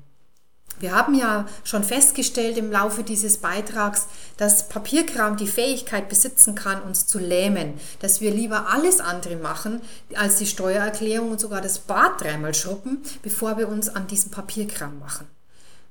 Wir 0.78 0.94
haben 0.94 1.16
ja 1.16 1.46
schon 1.64 1.82
festgestellt 1.82 2.56
im 2.56 2.70
Laufe 2.70 3.02
dieses 3.02 3.38
Beitrags, 3.38 4.06
dass 4.36 4.68
Papierkram 4.68 5.36
die 5.36 5.48
Fähigkeit 5.48 6.08
besitzen 6.08 6.54
kann, 6.54 6.80
uns 6.82 7.08
zu 7.08 7.18
lähmen, 7.18 7.80
dass 7.98 8.20
wir 8.20 8.30
lieber 8.30 8.68
alles 8.68 9.00
andere 9.00 9.34
machen, 9.34 9.80
als 10.14 10.36
die 10.36 10.46
Steuererklärung 10.46 11.32
und 11.32 11.40
sogar 11.40 11.60
das 11.60 11.80
Bad 11.80 12.20
dreimal 12.20 12.54
schruppen, 12.54 12.98
bevor 13.24 13.58
wir 13.58 13.68
uns 13.68 13.88
an 13.88 14.06
diesem 14.06 14.30
Papierkram 14.30 15.00
machen. 15.00 15.26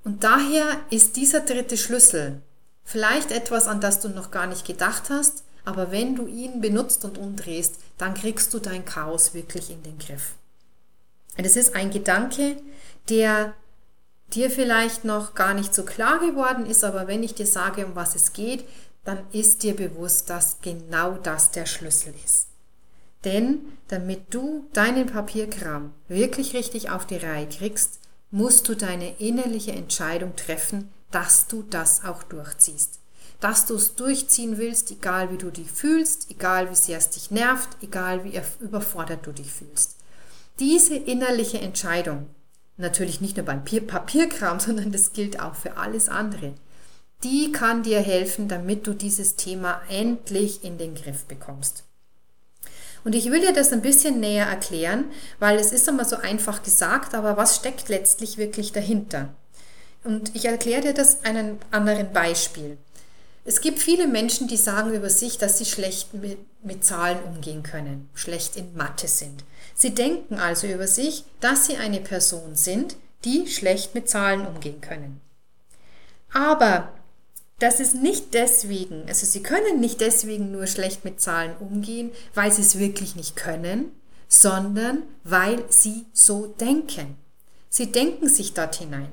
Und 0.05 0.23
daher 0.23 0.67
ist 0.89 1.17
dieser 1.17 1.41
dritte 1.41 1.75
Schlüssel, 1.75 2.41
Vielleicht 2.85 3.31
etwas, 3.31 3.67
an 3.67 3.81
das 3.81 3.99
du 3.99 4.09
noch 4.09 4.31
gar 4.31 4.47
nicht 4.47 4.65
gedacht 4.65 5.09
hast, 5.09 5.43
aber 5.65 5.91
wenn 5.91 6.15
du 6.15 6.27
ihn 6.27 6.61
benutzt 6.61 7.03
und 7.03 7.17
umdrehst, 7.17 7.75
dann 7.97 8.13
kriegst 8.13 8.53
du 8.53 8.59
dein 8.59 8.85
Chaos 8.85 9.33
wirklich 9.33 9.71
in 9.71 9.81
den 9.83 9.97
Griff. 9.97 10.35
Und 11.37 11.45
es 11.45 11.55
ist 11.55 11.75
ein 11.75 11.89
Gedanke, 11.89 12.57
der 13.09 13.53
dir 14.33 14.49
vielleicht 14.49 15.03
noch 15.03 15.33
gar 15.33 15.53
nicht 15.53 15.73
so 15.73 15.83
klar 15.83 16.19
geworden 16.19 16.65
ist, 16.65 16.83
aber 16.83 17.07
wenn 17.07 17.23
ich 17.23 17.33
dir 17.33 17.47
sage, 17.47 17.85
um 17.85 17.95
was 17.95 18.15
es 18.15 18.33
geht, 18.33 18.65
dann 19.03 19.19
ist 19.31 19.63
dir 19.63 19.75
bewusst, 19.75 20.29
dass 20.29 20.61
genau 20.61 21.13
das 21.15 21.51
der 21.51 21.65
Schlüssel 21.65 22.13
ist. 22.23 22.47
Denn 23.23 23.59
damit 23.87 24.33
du 24.33 24.67
deinen 24.73 25.07
Papierkram 25.07 25.93
wirklich 26.07 26.53
richtig 26.53 26.91
auf 26.91 27.05
die 27.05 27.17
Reihe 27.17 27.47
kriegst, 27.47 27.99
musst 28.31 28.67
du 28.69 28.75
deine 28.75 29.17
innerliche 29.19 29.71
Entscheidung 29.71 30.35
treffen, 30.35 30.91
dass 31.15 31.47
du 31.47 31.63
das 31.63 32.03
auch 32.03 32.23
durchziehst. 32.23 32.99
Dass 33.39 33.65
du 33.65 33.75
es 33.75 33.95
durchziehen 33.95 34.57
willst, 34.57 34.91
egal 34.91 35.31
wie 35.31 35.37
du 35.37 35.49
dich 35.49 35.71
fühlst, 35.71 36.29
egal 36.29 36.69
wie 36.69 36.75
sehr 36.75 36.97
es 36.97 37.09
dich 37.09 37.31
nervt, 37.31 37.69
egal 37.81 38.25
wie 38.25 38.37
überfordert 38.59 39.25
du 39.25 39.31
dich 39.31 39.49
fühlst. 39.49 39.95
Diese 40.59 40.97
innerliche 40.97 41.61
Entscheidung, 41.61 42.27
natürlich 42.75 43.21
nicht 43.21 43.37
nur 43.37 43.45
beim 43.45 43.63
Papierkram, 43.63 44.59
sondern 44.59 44.91
das 44.91 45.13
gilt 45.13 45.39
auch 45.39 45.55
für 45.55 45.77
alles 45.77 46.09
andere, 46.09 46.53
die 47.23 47.53
kann 47.53 47.81
dir 47.81 48.01
helfen, 48.01 48.49
damit 48.49 48.85
du 48.85 48.93
dieses 48.93 49.37
Thema 49.37 49.81
endlich 49.87 50.65
in 50.65 50.77
den 50.77 50.95
Griff 50.95 51.23
bekommst. 51.23 51.85
Und 53.05 53.15
ich 53.15 53.31
will 53.31 53.39
dir 53.39 53.53
das 53.53 53.71
ein 53.71 53.81
bisschen 53.81 54.19
näher 54.19 54.47
erklären, 54.47 55.05
weil 55.39 55.57
es 55.59 55.71
ist 55.71 55.87
immer 55.87 56.03
so 56.03 56.17
einfach 56.17 56.61
gesagt, 56.61 57.15
aber 57.15 57.37
was 57.37 57.55
steckt 57.55 57.87
letztlich 57.87 58.37
wirklich 58.37 58.73
dahinter? 58.73 59.33
Und 60.05 60.35
ich 60.35 60.45
erkläre 60.45 60.81
dir 60.81 60.93
das 60.93 61.25
einem 61.25 61.57
anderen 61.71 62.13
Beispiel. 62.13 62.77
Es 63.43 63.59
gibt 63.59 63.79
viele 63.79 64.07
Menschen, 64.07 64.47
die 64.47 64.57
sagen 64.57 64.93
über 64.93 65.09
sich, 65.09 65.37
dass 65.39 65.57
sie 65.57 65.65
schlecht 65.65 66.13
mit, 66.13 66.37
mit, 66.63 66.83
Zahlen 66.85 67.23
umgehen 67.23 67.63
können, 67.63 68.09
schlecht 68.13 68.55
in 68.55 68.75
Mathe 68.75 69.07
sind. 69.07 69.43
Sie 69.73 69.95
denken 69.95 70.35
also 70.35 70.67
über 70.67 70.87
sich, 70.87 71.25
dass 71.39 71.65
sie 71.65 71.77
eine 71.77 71.99
Person 71.99 72.55
sind, 72.55 72.95
die 73.23 73.47
schlecht 73.47 73.95
mit 73.95 74.07
Zahlen 74.07 74.45
umgehen 74.45 74.79
können. 74.79 75.21
Aber 76.31 76.93
das 77.59 77.79
ist 77.79 77.95
nicht 77.95 78.33
deswegen, 78.33 79.05
also 79.07 79.25
sie 79.25 79.41
können 79.41 79.79
nicht 79.79 80.01
deswegen 80.01 80.51
nur 80.51 80.67
schlecht 80.67 81.03
mit 81.03 81.19
Zahlen 81.19 81.55
umgehen, 81.59 82.11
weil 82.35 82.51
sie 82.51 82.61
es 82.61 82.77
wirklich 82.77 83.15
nicht 83.15 83.35
können, 83.35 83.91
sondern 84.27 85.03
weil 85.23 85.63
sie 85.69 86.05
so 86.13 86.47
denken. 86.47 87.15
Sie 87.69 87.91
denken 87.91 88.29
sich 88.29 88.53
dort 88.53 88.75
hinein. 88.75 89.11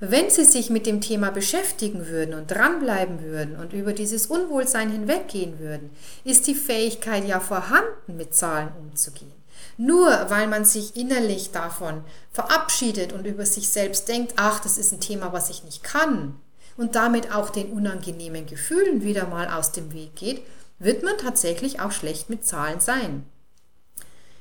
Wenn 0.00 0.30
Sie 0.30 0.44
sich 0.44 0.70
mit 0.70 0.86
dem 0.86 1.00
Thema 1.00 1.30
beschäftigen 1.30 2.06
würden 2.06 2.34
und 2.34 2.50
dranbleiben 2.50 3.22
würden 3.22 3.56
und 3.56 3.72
über 3.72 3.92
dieses 3.92 4.26
Unwohlsein 4.26 4.90
hinweggehen 4.90 5.58
würden, 5.58 5.90
ist 6.22 6.46
die 6.46 6.54
Fähigkeit 6.54 7.26
ja 7.26 7.40
vorhanden, 7.40 8.16
mit 8.16 8.32
Zahlen 8.32 8.68
umzugehen. 8.78 9.32
Nur 9.76 10.08
weil 10.28 10.46
man 10.46 10.64
sich 10.64 10.96
innerlich 10.96 11.50
davon 11.50 12.04
verabschiedet 12.32 13.12
und 13.12 13.26
über 13.26 13.44
sich 13.44 13.70
selbst 13.70 14.08
denkt, 14.08 14.34
ach, 14.36 14.60
das 14.60 14.78
ist 14.78 14.92
ein 14.92 15.00
Thema, 15.00 15.32
was 15.32 15.50
ich 15.50 15.64
nicht 15.64 15.82
kann, 15.82 16.36
und 16.78 16.94
damit 16.94 17.34
auch 17.34 17.50
den 17.50 17.70
unangenehmen 17.72 18.46
Gefühlen 18.46 19.02
wieder 19.02 19.26
mal 19.26 19.48
aus 19.48 19.72
dem 19.72 19.92
Weg 19.92 20.14
geht, 20.14 20.42
wird 20.78 21.02
man 21.02 21.18
tatsächlich 21.18 21.80
auch 21.80 21.92
schlecht 21.92 22.30
mit 22.30 22.46
Zahlen 22.46 22.80
sein. 22.80 23.26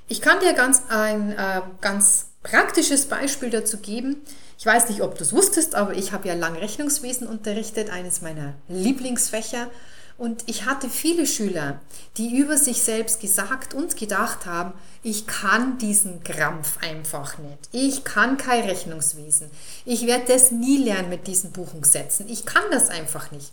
Ich 0.07 0.21
kann 0.21 0.39
dir 0.39 0.53
ganz 0.53 0.83
ein 0.89 1.31
äh, 1.31 1.61
ganz 1.81 2.27
praktisches 2.43 3.07
Beispiel 3.07 3.49
dazu 3.49 3.77
geben. 3.77 4.21
Ich 4.59 4.65
weiß 4.65 4.89
nicht, 4.89 5.01
ob 5.01 5.15
du 5.15 5.23
es 5.23 5.33
wusstest, 5.33 5.75
aber 5.75 5.93
ich 5.93 6.13
habe 6.13 6.27
ja 6.27 6.33
lang 6.33 6.55
Rechnungswesen 6.55 7.27
unterrichtet, 7.27 7.91
eines 7.91 8.21
meiner 8.21 8.55
Lieblingsfächer. 8.67 9.69
Und 10.17 10.43
ich 10.47 10.65
hatte 10.65 10.89
viele 10.89 11.27
Schüler, 11.27 11.79
die 12.17 12.35
über 12.35 12.57
sich 12.57 12.81
selbst 12.81 13.19
gesagt 13.19 13.75
und 13.75 13.97
gedacht 13.97 14.47
haben, 14.47 14.73
ich 15.03 15.27
kann 15.27 15.77
diesen 15.77 16.23
Krampf 16.23 16.79
einfach 16.81 17.37
nicht. 17.37 17.69
Ich 17.71 18.03
kann 18.03 18.37
kein 18.37 18.63
Rechnungswesen. 18.63 19.51
Ich 19.85 20.07
werde 20.07 20.33
das 20.33 20.49
nie 20.49 20.77
lernen 20.77 21.09
mit 21.09 21.27
diesen 21.27 21.51
Buchungssätzen. 21.51 22.27
Ich 22.27 22.47
kann 22.47 22.63
das 22.71 22.89
einfach 22.89 23.29
nicht. 23.29 23.51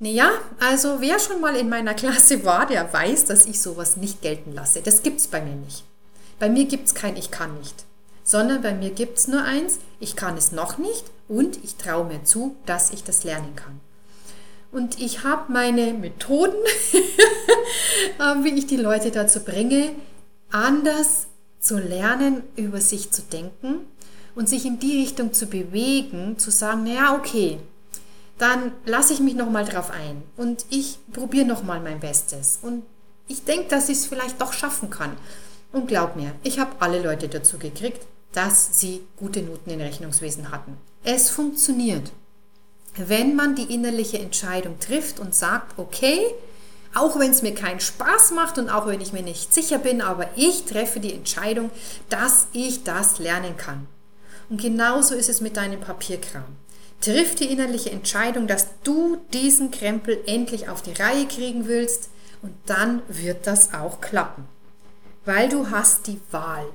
Naja, 0.00 0.28
also 0.60 1.00
wer 1.00 1.18
schon 1.18 1.40
mal 1.40 1.56
in 1.56 1.70
meiner 1.70 1.94
Klasse 1.94 2.44
war, 2.44 2.66
der 2.66 2.92
weiß, 2.92 3.24
dass 3.24 3.46
ich 3.46 3.62
sowas 3.62 3.96
nicht 3.96 4.20
gelten 4.20 4.52
lasse. 4.52 4.82
Das 4.82 5.02
gibt 5.02 5.20
es 5.20 5.28
bei 5.28 5.40
mir 5.40 5.54
nicht. 5.54 5.82
Bei 6.38 6.50
mir 6.50 6.66
gibt 6.66 6.88
es 6.88 6.94
kein 6.94 7.16
Ich 7.16 7.30
kann 7.30 7.56
nicht 7.58 7.86
sondern 8.26 8.60
bei 8.60 8.74
mir 8.74 8.90
gibt 8.90 9.18
es 9.18 9.28
nur 9.28 9.42
eins, 9.42 9.78
ich 10.00 10.16
kann 10.16 10.36
es 10.36 10.50
noch 10.50 10.78
nicht 10.78 11.04
und 11.28 11.62
ich 11.62 11.76
traue 11.76 12.04
mir 12.04 12.24
zu, 12.24 12.56
dass 12.66 12.90
ich 12.90 13.04
das 13.04 13.22
lernen 13.22 13.54
kann. 13.54 13.80
Und 14.72 15.00
ich 15.00 15.22
habe 15.22 15.50
meine 15.52 15.94
Methoden, 15.94 16.56
ähm, 18.20 18.44
wie 18.44 18.58
ich 18.58 18.66
die 18.66 18.76
Leute 18.76 19.12
dazu 19.12 19.40
bringe, 19.40 19.90
anders 20.50 21.28
zu 21.60 21.78
lernen, 21.78 22.42
über 22.56 22.80
sich 22.80 23.12
zu 23.12 23.22
denken 23.22 23.86
und 24.34 24.48
sich 24.48 24.66
in 24.66 24.80
die 24.80 25.00
Richtung 25.00 25.32
zu 25.32 25.46
bewegen, 25.46 26.36
zu 26.36 26.50
sagen, 26.50 26.82
naja, 26.82 27.14
okay, 27.14 27.60
dann 28.38 28.72
lasse 28.84 29.12
ich 29.12 29.20
mich 29.20 29.36
nochmal 29.36 29.64
drauf 29.64 29.90
ein 29.90 30.22
und 30.36 30.66
ich 30.68 30.98
probiere 31.12 31.46
nochmal 31.46 31.80
mein 31.80 32.00
Bestes 32.00 32.58
und 32.60 32.82
ich 33.28 33.44
denke, 33.44 33.68
dass 33.68 33.88
ich 33.88 33.98
es 33.98 34.06
vielleicht 34.06 34.40
doch 34.40 34.52
schaffen 34.52 34.90
kann. 34.90 35.16
Und 35.72 35.88
glaub 35.88 36.16
mir, 36.16 36.32
ich 36.42 36.58
habe 36.58 36.72
alle 36.80 37.02
Leute 37.02 37.28
dazu 37.28 37.58
gekriegt, 37.58 38.06
dass 38.32 38.78
sie 38.78 39.02
gute 39.16 39.42
Noten 39.42 39.70
in 39.70 39.80
Rechnungswesen 39.80 40.50
hatten. 40.50 40.76
Es 41.04 41.30
funktioniert. 41.30 42.12
Wenn 42.96 43.36
man 43.36 43.54
die 43.54 43.72
innerliche 43.74 44.18
Entscheidung 44.18 44.78
trifft 44.80 45.20
und 45.20 45.34
sagt, 45.34 45.78
okay, 45.78 46.18
auch 46.94 47.18
wenn 47.18 47.30
es 47.30 47.42
mir 47.42 47.54
keinen 47.54 47.80
Spaß 47.80 48.30
macht 48.30 48.56
und 48.58 48.70
auch 48.70 48.86
wenn 48.86 49.02
ich 49.02 49.12
mir 49.12 49.22
nicht 49.22 49.52
sicher 49.52 49.78
bin, 49.78 50.00
aber 50.00 50.28
ich 50.34 50.64
treffe 50.64 50.98
die 50.98 51.12
Entscheidung, 51.12 51.70
dass 52.08 52.48
ich 52.52 52.84
das 52.84 53.18
lernen 53.18 53.56
kann. 53.56 53.86
Und 54.48 54.60
genauso 54.60 55.14
ist 55.14 55.28
es 55.28 55.40
mit 55.40 55.56
deinem 55.56 55.80
Papierkram. 55.80 56.56
Triff 57.02 57.34
die 57.34 57.52
innerliche 57.52 57.90
Entscheidung, 57.90 58.46
dass 58.46 58.68
du 58.82 59.18
diesen 59.32 59.70
Krempel 59.70 60.18
endlich 60.26 60.68
auf 60.68 60.82
die 60.82 60.94
Reihe 60.94 61.26
kriegen 61.26 61.66
willst 61.66 62.08
und 62.42 62.54
dann 62.64 63.02
wird 63.08 63.46
das 63.46 63.74
auch 63.74 64.00
klappen. 64.00 64.48
Weil 65.24 65.48
du 65.48 65.70
hast 65.70 66.06
die 66.06 66.20
Wahl. 66.30 66.66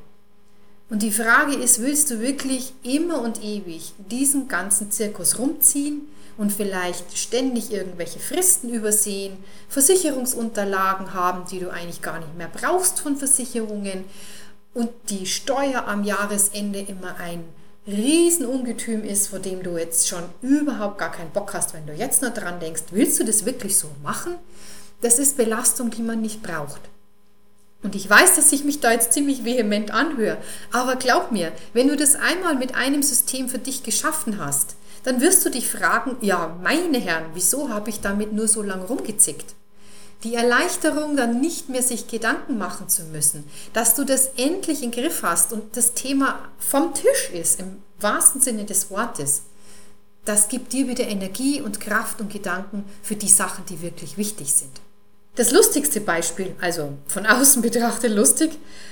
Und 0.91 1.03
die 1.03 1.11
Frage 1.11 1.55
ist, 1.55 1.81
willst 1.81 2.11
du 2.11 2.19
wirklich 2.19 2.73
immer 2.83 3.21
und 3.21 3.41
ewig 3.41 3.93
diesen 4.11 4.49
ganzen 4.49 4.91
Zirkus 4.91 5.39
rumziehen 5.39 6.01
und 6.37 6.51
vielleicht 6.51 7.17
ständig 7.17 7.71
irgendwelche 7.71 8.19
Fristen 8.19 8.67
übersehen, 8.67 9.37
Versicherungsunterlagen 9.69 11.13
haben, 11.13 11.45
die 11.49 11.59
du 11.59 11.69
eigentlich 11.69 12.01
gar 12.01 12.19
nicht 12.19 12.37
mehr 12.37 12.51
brauchst 12.53 12.99
von 12.99 13.15
Versicherungen 13.15 14.03
und 14.73 14.89
die 15.07 15.25
Steuer 15.27 15.87
am 15.87 16.03
Jahresende 16.03 16.79
immer 16.79 17.15
ein 17.15 17.45
Riesenungetüm 17.87 19.05
ist, 19.05 19.29
vor 19.29 19.39
dem 19.39 19.63
du 19.63 19.77
jetzt 19.77 20.09
schon 20.09 20.23
überhaupt 20.41 20.97
gar 20.97 21.13
keinen 21.13 21.31
Bock 21.31 21.53
hast, 21.53 21.73
wenn 21.73 21.87
du 21.87 21.93
jetzt 21.93 22.21
noch 22.21 22.33
dran 22.33 22.59
denkst, 22.59 22.83
willst 22.91 23.17
du 23.17 23.23
das 23.23 23.45
wirklich 23.45 23.77
so 23.77 23.87
machen? 24.03 24.35
Das 24.99 25.19
ist 25.19 25.37
Belastung, 25.37 25.89
die 25.89 26.01
man 26.01 26.19
nicht 26.19 26.43
braucht. 26.43 26.81
Und 27.83 27.95
ich 27.95 28.09
weiß, 28.09 28.35
dass 28.35 28.51
ich 28.51 28.63
mich 28.63 28.79
da 28.79 28.91
jetzt 28.91 29.13
ziemlich 29.13 29.43
vehement 29.43 29.91
anhöre, 29.91 30.37
aber 30.71 30.95
glaub 30.97 31.31
mir, 31.31 31.51
wenn 31.73 31.87
du 31.87 31.95
das 31.95 32.15
einmal 32.15 32.55
mit 32.55 32.75
einem 32.75 33.01
System 33.01 33.49
für 33.49 33.57
dich 33.57 33.83
geschaffen 33.83 34.39
hast, 34.39 34.75
dann 35.03 35.19
wirst 35.19 35.43
du 35.45 35.49
dich 35.49 35.67
fragen, 35.67 36.17
ja, 36.21 36.55
meine 36.61 36.99
Herren, 36.99 37.31
wieso 37.33 37.69
habe 37.69 37.89
ich 37.89 38.01
damit 38.01 38.33
nur 38.33 38.47
so 38.47 38.61
lange 38.61 38.85
rumgezickt? 38.85 39.55
Die 40.23 40.35
Erleichterung, 40.35 41.17
dann 41.17 41.41
nicht 41.41 41.69
mehr 41.69 41.81
sich 41.81 42.07
Gedanken 42.07 42.59
machen 42.59 42.87
zu 42.87 43.05
müssen, 43.05 43.43
dass 43.73 43.95
du 43.95 44.03
das 44.03 44.31
endlich 44.37 44.83
im 44.83 44.91
Griff 44.91 45.23
hast 45.23 45.51
und 45.51 45.75
das 45.75 45.95
Thema 45.95 46.37
vom 46.59 46.93
Tisch 46.93 47.31
ist, 47.33 47.59
im 47.59 47.81
wahrsten 47.99 48.41
Sinne 48.41 48.65
des 48.65 48.91
Wortes, 48.91 49.41
das 50.25 50.49
gibt 50.49 50.73
dir 50.73 50.87
wieder 50.87 51.07
Energie 51.07 51.61
und 51.61 51.79
Kraft 51.79 52.21
und 52.21 52.31
Gedanken 52.31 52.85
für 53.01 53.15
die 53.15 53.27
Sachen, 53.27 53.65
die 53.65 53.81
wirklich 53.81 54.17
wichtig 54.17 54.53
sind. 54.53 54.81
Das 55.35 55.51
lustigste 55.51 56.01
Beispiel, 56.01 56.55
also 56.59 56.93
von 57.07 57.25
außen 57.27 57.61
betrachtet 57.61 58.11
lustig, 58.13 58.51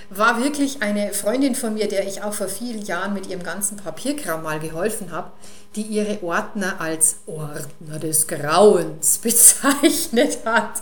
war 0.10 0.42
wirklich 0.42 0.82
eine 0.82 1.14
Freundin 1.14 1.54
von 1.54 1.74
mir, 1.74 1.88
der 1.88 2.08
ich 2.08 2.24
auch 2.24 2.34
vor 2.34 2.48
vielen 2.48 2.82
Jahren 2.82 3.14
mit 3.14 3.28
ihrem 3.28 3.44
ganzen 3.44 3.78
Papierkram 3.78 4.42
mal 4.42 4.60
geholfen 4.60 5.12
habe, 5.12 5.32
die 5.76 5.84
ihre 5.84 6.24
Ordner 6.24 6.80
als 6.80 7.18
Ordner 7.26 8.00
des 8.00 8.28
Grauens 8.28 9.18
bezeichnet 9.24 10.40
hat. 10.46 10.82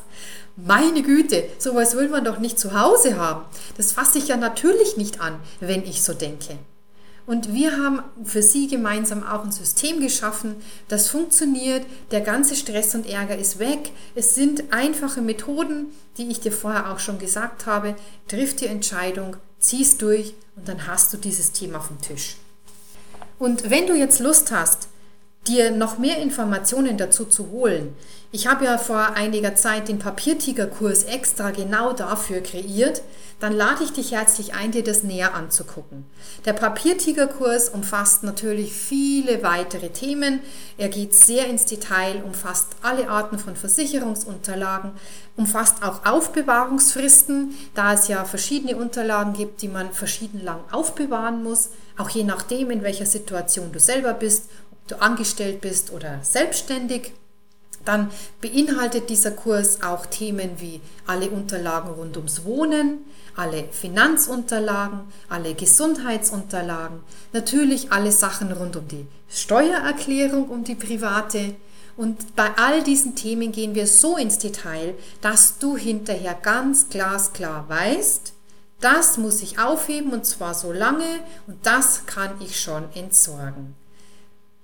Meine 0.56 1.04
Güte, 1.04 1.44
sowas 1.60 1.96
will 1.96 2.10
man 2.10 2.24
doch 2.24 2.40
nicht 2.40 2.58
zu 2.58 2.80
Hause 2.80 3.18
haben. 3.18 3.46
Das 3.78 3.92
fasse 3.92 4.18
ich 4.18 4.28
ja 4.28 4.38
natürlich 4.38 4.98
nicht 4.98 5.22
an, 5.22 5.40
wenn 5.60 5.84
ich 5.84 6.04
so 6.04 6.14
denke. 6.14 6.58
Und 7.28 7.54
wir 7.54 7.78
haben 7.78 8.02
für 8.24 8.42
sie 8.42 8.68
gemeinsam 8.68 9.22
auch 9.24 9.44
ein 9.44 9.52
System 9.52 10.00
geschaffen, 10.00 10.56
das 10.88 11.10
funktioniert. 11.10 11.86
Der 12.10 12.22
ganze 12.22 12.56
Stress 12.56 12.96
und 12.96 13.06
Ärger 13.06 13.38
ist 13.38 13.60
weg. 13.60 13.92
Es 14.16 14.34
sind 14.34 14.72
einfache 14.72 15.22
Methoden, 15.22 15.88
die 16.18 16.30
ich 16.30 16.40
dir 16.40 16.54
vorher 16.54 16.90
auch 16.90 17.00
schon 17.00 17.20
gesagt 17.20 17.66
habe. 17.66 17.96
Triff 18.30 18.56
die 18.56 18.68
Entscheidung, 18.68 19.36
zieh's 19.60 19.98
durch 19.98 20.36
und 20.56 20.70
dann 20.70 20.88
hast 20.88 21.12
du 21.12 21.18
dieses 21.18 21.52
Thema 21.52 21.82
vom 21.82 22.00
Tisch. 22.00 22.38
Und 23.40 23.70
wenn 23.70 23.88
du 23.88 23.94
jetzt 23.94 24.22
Lust 24.22 24.52
hast, 24.52 24.88
dir 25.48 25.72
noch 25.72 25.98
mehr 25.98 26.18
Informationen 26.18 26.98
dazu 26.98 27.26
zu 27.26 27.50
holen, 27.52 27.96
ich 28.30 28.46
habe 28.46 28.66
ja 28.66 28.78
vor 28.78 29.16
einiger 29.16 29.56
Zeit 29.56 29.88
den 29.88 30.00
Papiertiger-Kurs 30.00 31.06
extra 31.06 31.52
genau 31.52 31.94
dafür 31.94 32.42
kreiert, 32.42 33.02
dann 33.40 33.54
lade 33.54 33.86
ich 33.86 33.94
dich 33.94 34.12
herzlich 34.12 34.54
ein, 34.54 34.72
dir 34.72 34.84
das 34.84 35.04
näher 35.04 35.34
anzugucken. 35.34 36.06
Der 36.46 36.52
Papiertiger-Kurs 36.52 37.70
umfasst 37.70 38.24
natürlich 38.24 38.74
viele 38.74 39.44
weitere 39.44 39.90
Themen. 39.90 40.42
Er 40.78 40.90
geht 40.90 41.14
sehr 41.14 41.48
ins 41.48 41.66
Detail, 41.66 42.22
umfasst 42.26 42.76
alle 42.82 43.10
Arten 43.10 43.40
von 43.40 43.56
Versicherungsunterlagen, 43.56 44.92
umfasst 45.38 45.82
auch 45.82 46.06
Aufbewahrungsfristen, 46.06 47.56
da 47.76 47.94
es 47.94 48.10
ja 48.10 48.26
verschiedene 48.26 48.76
Unterlagen 48.76 49.34
gibt, 49.34 49.62
die 49.62 49.70
man 49.70 49.94
verschieden 49.94 50.44
lang 50.44 50.60
aufbewahren 50.72 51.44
muss, 51.44 51.70
auch 51.98 52.10
je 52.10 52.24
nachdem, 52.24 52.72
in 52.72 52.84
welcher 52.84 53.06
Situation 53.06 53.72
du 53.72 53.80
selber 53.80 54.14
bist, 54.14 54.50
du 54.88 55.02
angestellt 55.02 55.62
bist 55.62 55.92
oder 55.92 56.20
selbstständig. 56.24 57.14
Dann 57.86 58.12
beinhaltet 58.42 59.10
dieser 59.10 59.32
Kurs 59.32 59.82
auch 59.82 60.06
Themen 60.08 60.60
wie 60.60 60.82
alle 61.06 61.30
Unterlagen 61.30 61.92
rund 61.92 62.18
ums 62.18 62.44
Wohnen, 62.44 63.06
alle 63.36 63.66
Finanzunterlagen, 63.72 65.02
alle 65.30 65.54
Gesundheitsunterlagen, 65.54 67.00
natürlich 67.32 67.92
alle 67.94 68.12
Sachen 68.12 68.52
rund 68.52 68.76
um 68.76 68.88
die 68.90 69.08
Steuererklärung, 69.30 70.50
um 70.50 70.66
die 70.66 70.76
private. 70.76 71.56
Und 71.96 72.36
bei 72.36 72.50
all 72.58 72.84
diesen 72.84 73.16
Themen 73.16 73.54
gehen 73.54 73.74
wir 73.74 73.88
so 73.88 74.18
ins 74.18 74.38
Detail, 74.38 74.96
dass 75.22 75.58
du 75.58 75.78
hinterher 75.78 76.34
ganz 76.34 76.90
glasklar 76.90 77.70
weißt, 77.70 78.34
das 78.82 79.18
muss 79.18 79.42
ich 79.42 79.60
aufheben 79.60 80.12
und 80.12 80.26
zwar 80.26 80.54
so 80.54 80.74
lange 80.74 81.22
und 81.48 81.66
das 81.66 82.06
kann 82.06 82.32
ich 82.42 82.60
schon 82.60 82.84
entsorgen. 82.94 83.77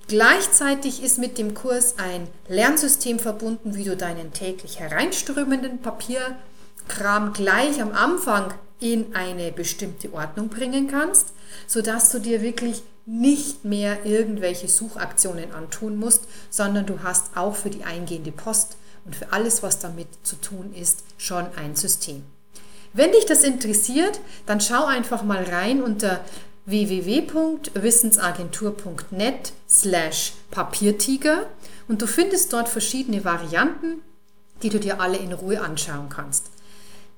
Gleichzeitig 0.08 1.02
ist 1.02 1.18
mit 1.18 1.38
dem 1.38 1.54
Kurs 1.54 1.96
ein 1.98 2.28
Lernsystem 2.48 3.20
verbunden, 3.20 3.76
wie 3.76 3.86
du 3.86 3.96
deinen 3.96 4.34
täglich 4.34 4.80
hereinströmenden 4.80 5.80
Papierkram 5.82 7.34
gleich 7.34 7.82
am 7.82 7.94
Anfang 7.94 8.54
in 8.80 9.16
eine 9.16 9.52
bestimmte 9.52 10.14
Ordnung 10.14 10.50
bringen 10.50 10.88
kannst, 10.88 11.30
sodass 11.68 12.12
du 12.12 12.20
dir 12.20 12.42
wirklich 12.42 12.84
nicht 13.06 13.66
mehr 13.66 14.06
irgendwelche 14.06 14.68
Suchaktionen 14.68 15.54
antun 15.54 15.98
musst, 15.98 16.26
sondern 16.50 16.86
du 16.86 17.02
hast 17.04 17.36
auch 17.36 17.56
für 17.56 17.70
die 17.70 17.84
eingehende 17.84 18.32
Post 18.32 18.78
und 19.06 19.16
für 19.16 19.32
alles, 19.32 19.64
was 19.64 19.80
damit 19.80 20.08
zu 20.24 20.36
tun 20.38 20.74
ist, 20.74 21.04
schon 21.18 21.46
ein 21.56 21.76
System. 21.76 22.24
Wenn 22.94 23.12
dich 23.12 23.26
das 23.26 23.44
interessiert, 23.44 24.20
dann 24.46 24.62
schau 24.62 24.86
einfach 24.86 25.24
mal 25.24 25.44
rein 25.44 25.82
unter 25.82 26.22
www.wissensagentur.net 26.66 29.54
slash 29.70 30.34
Papiertiger 30.52 31.48
und 31.88 32.02
du 32.02 32.08
findest 32.08 32.52
dort 32.54 32.70
verschiedene 32.70 33.26
Varianten, 33.26 34.02
die 34.62 34.70
du 34.70 34.80
dir 34.80 35.02
alle 35.02 35.18
in 35.18 35.34
Ruhe 35.34 35.60
anschauen 35.62 36.10
kannst. 36.10 36.52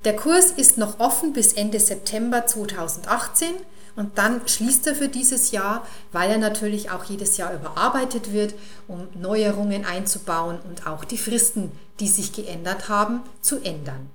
Der 0.04 0.16
Kurs 0.16 0.52
ist 0.52 0.78
noch 0.78 1.00
offen 1.00 1.34
bis 1.34 1.54
Ende 1.54 1.80
September 1.80 2.46
2018 2.46 3.48
und 3.96 4.18
dann 4.18 4.48
schließt 4.48 4.88
er 4.88 4.96
für 4.96 5.08
dieses 5.08 5.52
Jahr, 5.52 5.88
weil 6.12 6.30
er 6.30 6.38
natürlich 6.38 6.92
auch 6.92 7.06
jedes 7.06 7.38
Jahr 7.38 7.54
überarbeitet 7.54 8.34
wird, 8.34 8.56
um 8.88 9.08
Neuerungen 9.16 9.86
einzubauen 9.86 10.60
und 10.68 10.86
auch 10.86 11.06
die 11.06 11.18
Fristen, 11.18 11.72
die 12.00 12.08
sich 12.08 12.34
geändert 12.34 12.90
haben, 12.90 13.22
zu 13.42 13.64
ändern. 13.64 14.10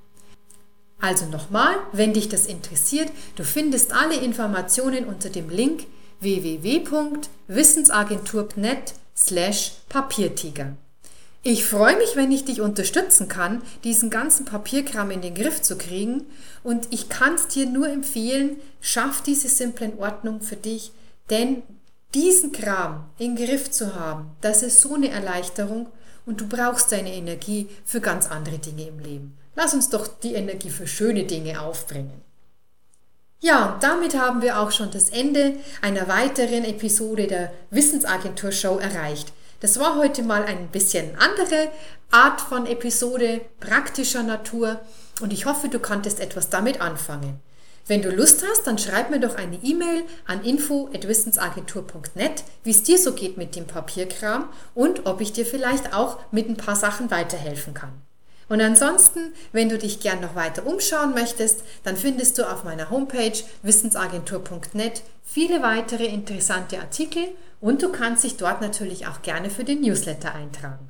Also 1.00 1.26
nochmal, 1.26 1.74
wenn 1.92 2.12
dich 2.12 2.28
das 2.28 2.46
interessiert, 2.46 3.10
du 3.36 3.44
findest 3.44 3.92
alle 3.92 4.16
Informationen 4.16 5.04
unter 5.06 5.30
dem 5.30 5.48
Link 5.48 5.86
www.wissensagentur.net 6.20 8.94
slash 9.16 9.72
Papiertiger. 9.88 10.76
Ich 11.42 11.64
freue 11.64 11.96
mich, 11.96 12.16
wenn 12.16 12.30
ich 12.30 12.44
dich 12.44 12.60
unterstützen 12.60 13.28
kann, 13.28 13.62
diesen 13.82 14.10
ganzen 14.10 14.44
Papierkram 14.44 15.10
in 15.10 15.22
den 15.22 15.34
Griff 15.34 15.62
zu 15.62 15.78
kriegen 15.78 16.26
und 16.62 16.88
ich 16.90 17.08
kann 17.08 17.36
es 17.36 17.48
dir 17.48 17.64
nur 17.64 17.88
empfehlen, 17.88 18.56
schaff 18.82 19.22
diese 19.22 19.48
simplen 19.48 19.98
Ordnung 19.98 20.42
für 20.42 20.56
dich, 20.56 20.92
denn 21.30 21.62
diesen 22.12 22.52
Kram 22.52 23.06
in 23.18 23.36
den 23.36 23.46
Griff 23.46 23.70
zu 23.70 23.94
haben, 23.94 24.32
das 24.42 24.62
ist 24.62 24.82
so 24.82 24.92
eine 24.94 25.08
Erleichterung 25.08 25.86
und 26.26 26.42
du 26.42 26.46
brauchst 26.46 26.92
deine 26.92 27.14
Energie 27.14 27.68
für 27.86 28.02
ganz 28.02 28.26
andere 28.26 28.58
Dinge 28.58 28.88
im 28.88 28.98
Leben. 28.98 29.39
Lass 29.54 29.74
uns 29.74 29.88
doch 29.88 30.06
die 30.06 30.34
Energie 30.34 30.70
für 30.70 30.86
schöne 30.86 31.24
Dinge 31.24 31.60
aufbringen. 31.60 32.22
Ja, 33.40 33.72
und 33.72 33.82
damit 33.82 34.18
haben 34.18 34.42
wir 34.42 34.60
auch 34.60 34.70
schon 34.70 34.90
das 34.90 35.08
Ende 35.08 35.56
einer 35.80 36.08
weiteren 36.08 36.64
Episode 36.64 37.26
der 37.26 37.52
Wissensagentur 37.70 38.52
Show 38.52 38.78
erreicht. 38.78 39.32
Das 39.60 39.78
war 39.78 39.96
heute 39.96 40.22
mal 40.22 40.44
ein 40.44 40.68
bisschen 40.68 41.16
andere 41.18 41.70
Art 42.10 42.40
von 42.40 42.66
Episode, 42.66 43.40
praktischer 43.60 44.22
Natur 44.22 44.80
und 45.20 45.32
ich 45.32 45.46
hoffe, 45.46 45.68
du 45.68 45.78
konntest 45.78 46.20
etwas 46.20 46.50
damit 46.50 46.80
anfangen. 46.80 47.40
Wenn 47.86 48.02
du 48.02 48.10
Lust 48.10 48.44
hast, 48.48 48.66
dann 48.66 48.78
schreib 48.78 49.10
mir 49.10 49.20
doch 49.20 49.36
eine 49.36 49.56
E-Mail 49.56 50.04
an 50.26 50.44
info@wissensagentur.net, 50.44 52.44
wie 52.62 52.70
es 52.70 52.82
dir 52.82 52.98
so 52.98 53.14
geht 53.14 53.36
mit 53.36 53.56
dem 53.56 53.66
Papierkram 53.66 54.48
und 54.74 55.06
ob 55.06 55.20
ich 55.20 55.32
dir 55.32 55.46
vielleicht 55.46 55.94
auch 55.94 56.18
mit 56.30 56.48
ein 56.48 56.56
paar 56.56 56.76
Sachen 56.76 57.10
weiterhelfen 57.10 57.74
kann. 57.74 57.92
Und 58.50 58.60
ansonsten, 58.60 59.32
wenn 59.52 59.68
du 59.68 59.78
dich 59.78 60.00
gern 60.00 60.20
noch 60.20 60.34
weiter 60.34 60.66
umschauen 60.66 61.14
möchtest, 61.14 61.62
dann 61.84 61.96
findest 61.96 62.36
du 62.36 62.42
auf 62.42 62.64
meiner 62.64 62.90
Homepage 62.90 63.32
wissensagentur.net 63.62 65.02
viele 65.22 65.62
weitere 65.62 66.06
interessante 66.06 66.80
Artikel 66.80 67.28
und 67.60 67.80
du 67.80 67.92
kannst 67.92 68.24
dich 68.24 68.36
dort 68.38 68.60
natürlich 68.60 69.06
auch 69.06 69.22
gerne 69.22 69.50
für 69.50 69.62
den 69.62 69.82
Newsletter 69.82 70.34
eintragen. 70.34 70.88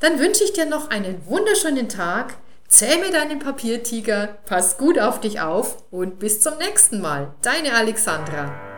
Dann 0.00 0.18
wünsche 0.18 0.44
ich 0.44 0.52
dir 0.52 0.66
noch 0.66 0.90
einen 0.90 1.26
wunderschönen 1.26 1.88
Tag, 1.88 2.34
zähme 2.68 3.10
deinen 3.10 3.38
Papiertiger, 3.38 4.26
pass 4.44 4.76
gut 4.76 4.98
auf 4.98 5.18
dich 5.18 5.40
auf 5.40 5.78
und 5.90 6.18
bis 6.18 6.42
zum 6.42 6.58
nächsten 6.58 7.00
Mal. 7.00 7.32
Deine 7.40 7.72
Alexandra. 7.72 8.71